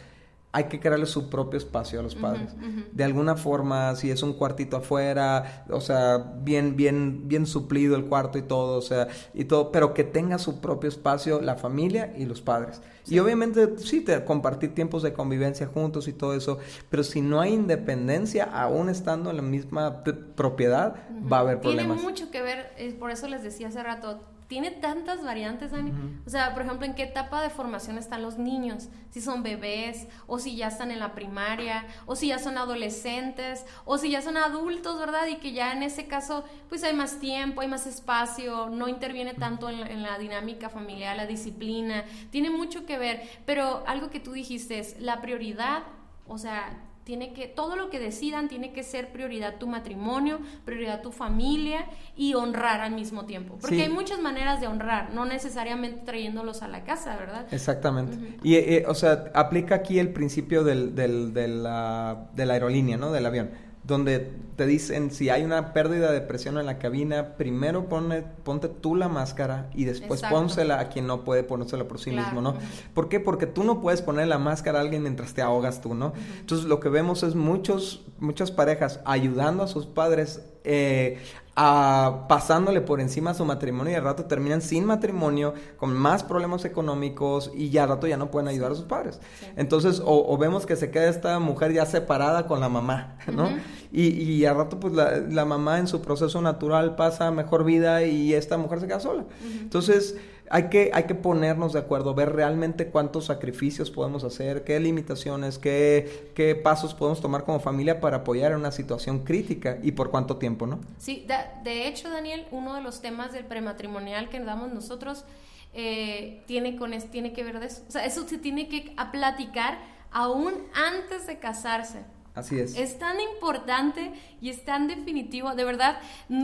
hay 0.54 0.64
que 0.64 0.78
crearle 0.78 1.06
su 1.06 1.28
propio 1.28 1.58
espacio 1.58 1.98
a 1.98 2.02
los 2.04 2.14
padres. 2.14 2.54
De 2.92 3.02
alguna 3.02 3.34
forma, 3.34 3.96
si 3.96 4.12
es 4.12 4.22
un 4.22 4.34
cuartito 4.34 4.76
afuera, 4.76 5.64
o 5.68 5.80
sea, 5.80 6.18
bien, 6.42 6.76
bien, 6.76 7.26
bien 7.26 7.44
suplido 7.44 7.96
el 7.96 8.04
cuarto 8.04 8.38
y 8.38 8.42
todo, 8.42 8.78
o 8.78 8.80
sea, 8.80 9.08
y 9.34 9.46
todo, 9.46 9.72
pero 9.72 9.94
que 9.94 10.04
tenga 10.04 10.38
su 10.38 10.60
propio 10.60 10.88
espacio 10.88 11.40
la 11.40 11.56
familia 11.56 12.14
y 12.16 12.24
los 12.24 12.40
padres. 12.40 12.80
Y 13.08 13.18
obviamente, 13.18 13.78
sí, 13.78 14.00
te, 14.02 14.24
compartir 14.24 14.76
tiempos 14.76 15.02
de 15.02 15.12
convivencia 15.12 15.66
juntos 15.66 16.06
y 16.06 16.12
todo 16.12 16.34
eso, 16.34 16.58
pero 16.88 17.02
si 17.02 17.20
no 17.20 17.40
hay 17.40 17.52
independencia, 17.52 18.44
aún 18.44 18.88
estando 18.88 19.30
en 19.30 19.36
la 19.36 19.42
misma 19.42 20.04
propiedad, 20.36 20.94
va 21.30 21.38
a 21.38 21.40
haber 21.40 21.60
problemas. 21.60 21.96
Tiene 21.96 22.10
mucho 22.10 22.30
que 22.30 22.42
ver, 22.42 22.72
eh, 22.76 22.94
por 22.96 23.10
eso 23.10 23.26
les 23.26 23.42
decía 23.42 23.66
hace 23.66 23.82
rato, 23.82 24.20
tiene 24.46 24.70
tantas 24.70 25.22
variantes, 25.22 25.72
Dani. 25.72 25.92
O 26.26 26.30
sea, 26.30 26.52
por 26.52 26.62
ejemplo, 26.62 26.86
¿en 26.86 26.94
qué 26.94 27.04
etapa 27.04 27.42
de 27.42 27.50
formación 27.50 27.98
están 27.98 28.22
los 28.22 28.38
niños? 28.38 28.88
Si 29.10 29.20
son 29.20 29.42
bebés, 29.42 30.06
o 30.26 30.38
si 30.38 30.56
ya 30.56 30.68
están 30.68 30.90
en 30.90 30.98
la 30.98 31.14
primaria, 31.14 31.86
o 32.06 32.14
si 32.14 32.28
ya 32.28 32.38
son 32.38 32.58
adolescentes, 32.58 33.64
o 33.84 33.98
si 33.98 34.10
ya 34.10 34.22
son 34.22 34.36
adultos, 34.36 34.98
¿verdad? 34.98 35.26
Y 35.28 35.36
que 35.36 35.52
ya 35.52 35.72
en 35.72 35.82
ese 35.82 36.06
caso, 36.06 36.44
pues 36.68 36.84
hay 36.84 36.94
más 36.94 37.20
tiempo, 37.20 37.62
hay 37.62 37.68
más 37.68 37.86
espacio, 37.86 38.68
no 38.68 38.88
interviene 38.88 39.34
tanto 39.34 39.68
en 39.68 39.80
la, 39.80 39.86
en 39.86 40.02
la 40.02 40.18
dinámica 40.18 40.68
familiar, 40.68 41.16
la 41.16 41.26
disciplina. 41.26 42.04
Tiene 42.30 42.50
mucho 42.50 42.84
que 42.86 42.98
ver, 42.98 43.22
pero 43.46 43.84
algo 43.86 44.10
que 44.10 44.20
tú 44.20 44.32
dijiste 44.32 44.78
es 44.78 45.00
la 45.00 45.20
prioridad, 45.20 45.84
o 46.26 46.38
sea, 46.38 46.78
tiene 47.04 47.32
que, 47.32 47.46
todo 47.46 47.76
lo 47.76 47.90
que 47.90 48.00
decidan 48.00 48.48
tiene 48.48 48.72
que 48.72 48.82
ser 48.82 49.12
prioridad 49.12 49.58
tu 49.58 49.66
matrimonio, 49.66 50.40
prioridad 50.64 51.02
tu 51.02 51.12
familia 51.12 51.86
y 52.16 52.34
honrar 52.34 52.80
al 52.80 52.92
mismo 52.92 53.26
tiempo. 53.26 53.58
Porque 53.60 53.82
hay 53.82 53.90
muchas 53.90 54.20
maneras 54.20 54.60
de 54.60 54.66
honrar, 54.66 55.12
no 55.12 55.26
necesariamente 55.26 56.00
trayéndolos 56.04 56.62
a 56.62 56.68
la 56.68 56.84
casa, 56.84 57.16
¿verdad? 57.16 57.46
Exactamente. 57.50 58.38
Y, 58.42 58.54
eh, 58.56 58.84
o 58.88 58.94
sea, 58.94 59.30
aplica 59.34 59.76
aquí 59.76 59.98
el 59.98 60.12
principio 60.12 60.64
del, 60.64 60.94
del, 60.94 61.34
de, 61.34 61.48
la, 61.48 62.28
de 62.34 62.46
la 62.46 62.54
aerolínea, 62.54 62.96
¿no? 62.96 63.12
Del 63.12 63.26
avión 63.26 63.50
donde 63.86 64.32
te 64.56 64.66
dicen 64.66 65.10
si 65.10 65.28
hay 65.30 65.44
una 65.44 65.72
pérdida 65.72 66.10
de 66.10 66.20
presión 66.20 66.58
en 66.58 66.66
la 66.66 66.78
cabina, 66.78 67.36
primero 67.36 67.88
pone, 67.88 68.22
ponte 68.22 68.68
tú 68.68 68.94
la 68.94 69.08
máscara 69.08 69.68
y 69.74 69.84
después 69.84 70.22
pónsela 70.22 70.80
a 70.80 70.88
quien 70.88 71.06
no 71.06 71.24
puede 71.24 71.42
ponérsela 71.42 71.86
por 71.86 72.00
sí 72.00 72.10
mismo, 72.10 72.40
¿no? 72.40 72.56
¿Por 72.94 73.08
qué? 73.08 73.20
Porque 73.20 73.46
tú 73.46 73.64
no 73.64 73.80
puedes 73.80 74.00
poner 74.00 74.28
la 74.28 74.38
máscara 74.38 74.78
a 74.78 74.82
alguien 74.82 75.02
mientras 75.02 75.34
te 75.34 75.42
ahogas 75.42 75.80
tú, 75.80 75.94
¿no? 75.94 76.14
Entonces 76.40 76.66
lo 76.66 76.80
que 76.80 76.88
vemos 76.88 77.22
es 77.22 77.34
muchos, 77.34 78.04
muchas 78.18 78.50
parejas 78.50 79.00
ayudando 79.04 79.62
a 79.62 79.66
sus 79.66 79.86
padres 79.86 80.42
eh, 80.64 81.18
pasándole 81.54 82.80
por 82.80 83.00
encima 83.00 83.30
a 83.30 83.34
su 83.34 83.44
matrimonio 83.44 83.92
y 83.92 83.96
al 83.96 84.04
rato 84.04 84.24
terminan 84.24 84.60
sin 84.60 84.84
matrimonio, 84.84 85.54
con 85.76 85.92
más 85.92 86.24
problemas 86.24 86.64
económicos 86.64 87.52
y 87.54 87.70
ya 87.70 87.84
al 87.84 87.90
rato 87.90 88.06
ya 88.06 88.16
no 88.16 88.30
pueden 88.30 88.48
ayudar 88.48 88.72
a 88.72 88.74
sus 88.74 88.86
padres. 88.86 89.20
Entonces, 89.56 90.02
o, 90.04 90.36
vemos 90.36 90.66
que 90.66 90.76
se 90.76 90.90
queda 90.90 91.08
esta 91.08 91.38
mujer 91.38 91.72
ya 91.72 91.86
separada 91.86 92.46
con 92.46 92.60
la 92.60 92.68
mamá, 92.68 93.16
¿no? 93.32 93.48
y, 93.92 94.08
y, 94.08 94.44
al 94.46 94.56
rato 94.56 94.80
pues 94.80 94.94
la, 94.94 95.44
mamá 95.44 95.78
en 95.78 95.86
su 95.86 96.00
proceso 96.00 96.40
natural 96.42 96.96
pasa 96.96 97.30
mejor 97.30 97.64
vida 97.64 98.04
y 98.04 98.34
esta 98.34 98.58
mujer 98.58 98.80
se 98.80 98.86
queda 98.86 99.00
sola. 99.00 99.24
Entonces, 99.60 100.16
hay 100.50 100.68
que, 100.68 100.90
hay 100.92 101.04
que 101.04 101.14
ponernos 101.14 101.72
de 101.72 101.78
acuerdo, 101.78 102.14
ver 102.14 102.32
realmente 102.32 102.88
cuántos 102.88 103.26
sacrificios 103.26 103.90
podemos 103.90 104.24
hacer, 104.24 104.64
qué 104.64 104.78
limitaciones, 104.78 105.58
qué, 105.58 106.30
qué 106.34 106.54
pasos 106.54 106.94
podemos 106.94 107.20
tomar 107.20 107.44
como 107.44 107.60
familia 107.60 108.00
para 108.00 108.18
apoyar 108.18 108.52
en 108.52 108.58
una 108.58 108.72
situación 108.72 109.24
crítica 109.24 109.78
y 109.82 109.92
por 109.92 110.10
cuánto 110.10 110.36
tiempo, 110.36 110.66
¿no? 110.66 110.80
Sí, 110.98 111.26
de, 111.64 111.88
hecho, 111.88 112.10
Daniel, 112.10 112.46
uno 112.50 112.74
de 112.74 112.82
los 112.82 113.00
temas 113.00 113.32
del 113.32 113.44
prematrimonial 113.44 114.28
que 114.28 114.40
damos 114.40 114.72
nosotros 114.72 115.24
eh, 115.72 116.42
tiene, 116.46 116.76
con 116.76 116.92
tiene 117.10 117.32
que 117.32 117.42
ver 117.42 117.58
de 117.60 117.66
eso. 117.66 117.82
O 117.88 117.90
sea, 117.90 118.04
eso 118.04 118.28
se 118.28 118.38
tiene 118.38 118.68
que 118.68 118.94
platicar 119.10 119.78
aún 120.10 120.52
antes 120.74 121.26
de 121.26 121.38
casarse. 121.38 122.04
Así 122.34 122.58
es. 122.58 122.76
Es 122.76 122.98
tan 122.98 123.20
importante 123.20 124.12
y 124.40 124.50
es 124.50 124.64
tan 124.64 124.88
definitivo. 124.88 125.54
De 125.54 125.64
verdad, 125.64 126.00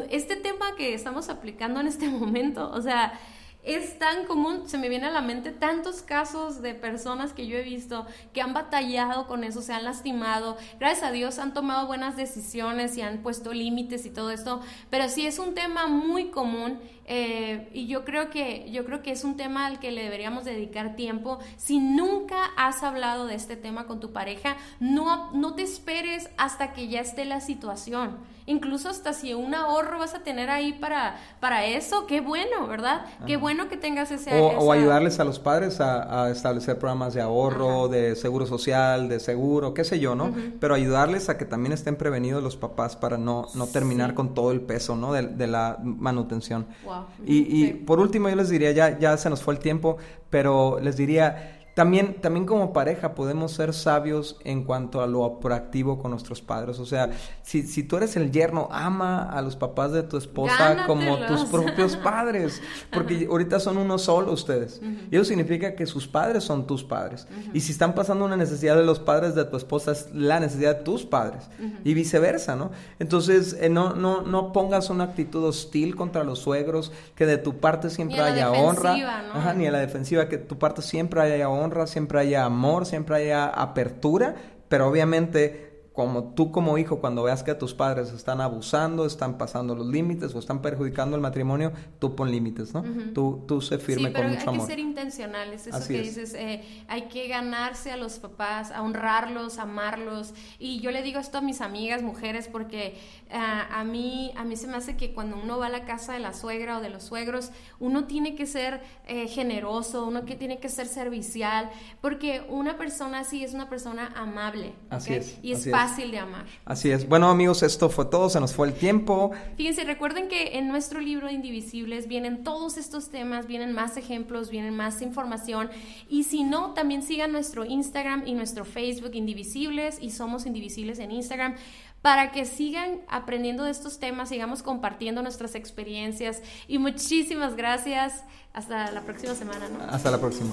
este 0.08 0.36
tema 0.36 0.76
que 0.76 0.94
estamos 0.94 1.28
aplicando 1.28 1.80
en 1.80 1.88
este 1.88 2.08
momento, 2.08 2.70
o 2.70 2.80
sea, 2.80 3.18
es 3.62 3.98
tan 3.98 4.24
común, 4.24 4.68
se 4.68 4.78
me 4.78 4.88
viene 4.88 5.06
a 5.06 5.10
la 5.10 5.20
mente 5.20 5.50
tantos 5.50 6.02
casos 6.02 6.62
de 6.62 6.74
personas 6.74 7.32
que 7.32 7.46
yo 7.46 7.58
he 7.58 7.62
visto 7.62 8.06
que 8.32 8.40
han 8.40 8.54
batallado 8.54 9.26
con 9.26 9.44
eso, 9.44 9.60
se 9.60 9.72
han 9.72 9.84
lastimado, 9.84 10.56
gracias 10.78 11.04
a 11.04 11.12
Dios 11.12 11.38
han 11.38 11.52
tomado 11.52 11.86
buenas 11.86 12.16
decisiones 12.16 12.96
y 12.96 13.02
han 13.02 13.18
puesto 13.18 13.52
límites 13.52 14.06
y 14.06 14.10
todo 14.10 14.30
esto, 14.30 14.60
pero 14.88 15.08
sí 15.08 15.26
es 15.26 15.38
un 15.38 15.54
tema 15.54 15.88
muy 15.88 16.30
común 16.30 16.80
eh, 17.12 17.68
y 17.74 17.86
yo 17.86 18.04
creo 18.04 18.30
que 18.30 18.70
yo 18.70 18.84
creo 18.84 19.02
que 19.02 19.10
es 19.10 19.24
un 19.24 19.36
tema 19.36 19.66
al 19.66 19.80
que 19.80 19.90
le 19.90 20.04
deberíamos 20.04 20.44
dedicar 20.44 20.94
tiempo. 20.94 21.40
Si 21.56 21.80
nunca 21.80 22.36
has 22.56 22.84
hablado 22.84 23.26
de 23.26 23.34
este 23.34 23.56
tema 23.56 23.88
con 23.88 23.98
tu 23.98 24.12
pareja, 24.12 24.56
no, 24.78 25.32
no 25.32 25.54
te 25.54 25.62
esperes 25.62 26.30
hasta 26.36 26.72
que 26.72 26.86
ya 26.86 27.00
esté 27.00 27.24
la 27.24 27.40
situación 27.40 28.18
incluso 28.50 28.88
hasta 28.88 29.12
si 29.12 29.32
un 29.32 29.54
ahorro 29.54 29.98
vas 29.98 30.14
a 30.14 30.20
tener 30.20 30.50
ahí 30.50 30.72
para, 30.72 31.16
para 31.38 31.64
eso, 31.64 32.06
qué 32.06 32.20
bueno, 32.20 32.66
¿verdad? 32.66 33.06
Qué 33.26 33.36
bueno 33.36 33.68
que 33.68 33.76
tengas 33.76 34.10
ese... 34.10 34.38
O, 34.40 34.48
o 34.58 34.72
ayudarles 34.72 35.20
a 35.20 35.24
los 35.24 35.38
padres 35.38 35.80
a, 35.80 36.30
establecer 36.30 36.78
programas 36.78 37.14
de 37.14 37.20
ahorro, 37.20 37.88
de 37.88 38.16
seguro 38.16 38.46
social, 38.46 39.08
de 39.08 39.20
seguro, 39.20 39.72
qué 39.72 39.84
sé 39.84 40.00
yo, 40.00 40.14
¿no? 40.14 40.32
Pero 40.58 40.74
ayudarles 40.74 41.28
a 41.28 41.38
que 41.38 41.44
también 41.44 41.72
estén 41.72 41.96
prevenidos 41.96 42.42
los 42.42 42.56
papás 42.56 42.96
para 42.96 43.16
no, 43.16 43.46
no 43.54 43.66
terminar 43.66 44.14
con 44.14 44.34
todo 44.34 44.52
el 44.52 44.60
peso, 44.60 44.96
¿no? 44.96 45.12
De, 45.12 45.22
de 45.22 45.46
la 45.46 45.78
manutención. 45.82 46.66
Wow. 46.84 47.04
Y, 47.24 47.64
y 47.64 47.72
por 47.72 48.00
último 48.00 48.28
yo 48.28 48.36
les 48.36 48.50
diría, 48.50 48.72
ya, 48.72 48.98
ya 48.98 49.16
se 49.16 49.30
nos 49.30 49.42
fue 49.42 49.54
el 49.54 49.60
tiempo, 49.60 49.96
pero 50.28 50.78
les 50.80 50.96
diría 50.96 51.59
también, 51.74 52.20
también 52.20 52.46
como 52.46 52.72
pareja 52.72 53.14
podemos 53.14 53.52
ser 53.52 53.72
sabios 53.72 54.36
en 54.44 54.64
cuanto 54.64 55.02
a 55.02 55.06
lo 55.06 55.38
proactivo 55.38 55.98
con 55.98 56.10
nuestros 56.10 56.42
padres. 56.42 56.78
O 56.80 56.86
sea, 56.86 57.10
si, 57.42 57.62
si 57.62 57.84
tú 57.84 57.96
eres 57.96 58.16
el 58.16 58.32
yerno, 58.32 58.68
ama 58.72 59.22
a 59.22 59.40
los 59.40 59.54
papás 59.54 59.92
de 59.92 60.02
tu 60.02 60.16
esposa 60.16 60.84
como 60.86 61.18
tus 61.26 61.44
propios 61.44 61.96
padres. 62.04 62.60
Porque 62.92 63.26
ahorita 63.30 63.60
son 63.60 63.78
uno 63.78 63.98
solo 63.98 64.32
ustedes. 64.32 64.80
Y 65.10 65.16
eso 65.16 65.24
significa 65.24 65.76
que 65.76 65.86
sus 65.86 66.08
padres 66.08 66.42
son 66.42 66.66
tus 66.66 66.82
padres. 66.82 67.28
Y 67.54 67.60
si 67.60 67.72
están 67.72 67.94
pasando 67.94 68.24
una 68.24 68.36
necesidad 68.36 68.76
de 68.76 68.84
los 68.84 68.98
padres 68.98 69.34
de 69.34 69.44
tu 69.44 69.56
esposa, 69.56 69.92
es 69.92 70.08
la 70.12 70.40
necesidad 70.40 70.78
de 70.78 70.82
tus 70.82 71.04
padres. 71.04 71.48
Y 71.84 71.94
viceversa, 71.94 72.56
¿no? 72.56 72.72
Entonces, 72.98 73.56
eh, 73.60 73.68
no, 73.68 73.94
no, 73.94 74.22
no 74.22 74.52
pongas 74.52 74.90
una 74.90 75.04
actitud 75.04 75.44
hostil 75.44 75.94
contra 75.94 76.24
los 76.24 76.40
suegros, 76.40 76.92
que 77.14 77.26
de 77.26 77.38
tu 77.38 77.58
parte 77.58 77.90
siempre 77.90 78.20
haya 78.20 78.50
honra. 78.50 79.30
Ajá, 79.32 79.54
ni 79.54 79.66
a 79.66 79.70
la 79.70 79.78
defensiva, 79.78 80.28
que 80.28 80.38
de 80.38 80.44
tu 80.44 80.58
parte 80.58 80.82
siempre 80.82 81.20
haya 81.20 81.48
honra 81.48 81.59
honra, 81.60 81.86
siempre 81.86 82.20
haya 82.20 82.44
amor, 82.44 82.86
siempre 82.86 83.16
haya 83.16 83.46
apertura, 83.46 84.34
pero 84.68 84.88
obviamente 84.88 85.69
como 85.92 86.34
tú 86.34 86.52
como 86.52 86.78
hijo, 86.78 87.00
cuando 87.00 87.24
veas 87.24 87.42
que 87.42 87.54
tus 87.54 87.74
padres 87.74 88.12
están 88.12 88.40
abusando, 88.40 89.04
están 89.06 89.36
pasando 89.38 89.74
los 89.74 89.86
límites 89.86 90.34
o 90.34 90.38
están 90.38 90.62
perjudicando 90.62 91.16
el 91.16 91.22
matrimonio, 91.22 91.72
tú 91.98 92.14
pon 92.14 92.30
límites, 92.30 92.72
¿no? 92.72 92.84
tú, 93.12 93.44
tú 93.46 93.60
sé 93.60 93.78
firme 93.78 94.12
con 94.12 94.28
mucho 94.28 94.42
amor. 94.42 94.54
Hay 94.54 94.60
que 94.60 94.66
ser 94.66 94.78
intencionales, 94.78 95.66
eso 95.66 95.88
que 95.88 96.00
dices, 96.00 96.34
eh, 96.34 96.62
hay 96.86 97.02
que 97.08 97.26
ganarse 97.26 97.90
a 97.90 97.96
los 97.96 98.18
papás, 98.18 98.70
a 98.70 98.82
honrarlos, 98.82 99.58
amarlos. 99.58 100.32
Y 100.58 100.80
yo 100.80 100.92
le 100.92 101.02
digo 101.02 101.18
esto 101.18 101.38
a 101.38 101.40
mis 101.40 101.60
amigas 101.60 102.02
mujeres 102.02 102.48
porque 102.48 102.96
ah, 103.32 103.66
a, 103.72 103.82
mí, 103.82 104.32
a 104.36 104.44
mí 104.44 104.56
se 104.56 104.68
me 104.68 104.76
hace 104.76 104.96
que 104.96 105.12
cuando 105.12 105.36
uno 105.36 105.58
va 105.58 105.66
a 105.66 105.70
la 105.70 105.84
casa 105.84 106.12
de 106.12 106.20
la 106.20 106.32
suegra 106.32 106.78
o 106.78 106.80
de 106.80 106.90
los 106.90 107.02
suegros, 107.02 107.50
uno 107.80 108.04
tiene 108.04 108.36
que 108.36 108.46
ser 108.46 108.80
eh, 109.08 109.26
generoso, 109.26 110.06
uno 110.06 110.24
que 110.24 110.36
tiene 110.36 110.60
que 110.60 110.68
ser 110.68 110.86
servicial, 110.86 111.70
porque 112.00 112.42
una 112.48 112.78
persona 112.78 113.20
así 113.20 113.42
es 113.42 113.54
una 113.54 113.68
persona 113.68 114.12
amable. 114.14 114.72
Así 114.88 115.14
es. 115.14 115.38
Y 115.42 115.52
es 115.52 115.68
fácil 115.80 116.10
de 116.10 116.18
amar. 116.18 116.44
Así 116.64 116.90
es. 116.90 117.08
Bueno, 117.08 117.28
amigos, 117.28 117.62
esto 117.62 117.88
fue 117.88 118.04
todo, 118.04 118.28
se 118.28 118.38
nos 118.40 118.52
fue 118.52 118.68
el 118.68 118.74
tiempo. 118.74 119.30
Fíjense, 119.56 119.84
recuerden 119.84 120.28
que 120.28 120.58
en 120.58 120.68
nuestro 120.68 121.00
libro 121.00 121.28
de 121.28 121.32
Indivisibles 121.32 122.06
vienen 122.06 122.44
todos 122.44 122.76
estos 122.76 123.08
temas, 123.08 123.46
vienen 123.46 123.72
más 123.72 123.96
ejemplos, 123.96 124.50
vienen 124.50 124.76
más 124.76 125.00
información. 125.00 125.70
Y 126.08 126.24
si 126.24 126.44
no, 126.44 126.72
también 126.74 127.02
sigan 127.02 127.32
nuestro 127.32 127.64
Instagram 127.64 128.24
y 128.26 128.34
nuestro 128.34 128.64
Facebook 128.64 129.12
Indivisibles 129.14 129.98
y 130.00 130.10
Somos 130.10 130.46
Indivisibles 130.46 130.98
en 130.98 131.12
Instagram 131.12 131.54
para 132.02 132.32
que 132.32 132.46
sigan 132.46 133.00
aprendiendo 133.08 133.64
de 133.64 133.70
estos 133.70 133.98
temas, 133.98 134.30
sigamos 134.30 134.62
compartiendo 134.62 135.22
nuestras 135.22 135.54
experiencias. 135.54 136.42
Y 136.66 136.78
muchísimas 136.78 137.56
gracias. 137.56 138.24
Hasta 138.52 138.90
la 138.90 139.02
próxima 139.02 139.34
semana, 139.34 139.68
¿no? 139.68 139.84
Hasta 139.84 140.10
la 140.10 140.18
próxima. 140.18 140.50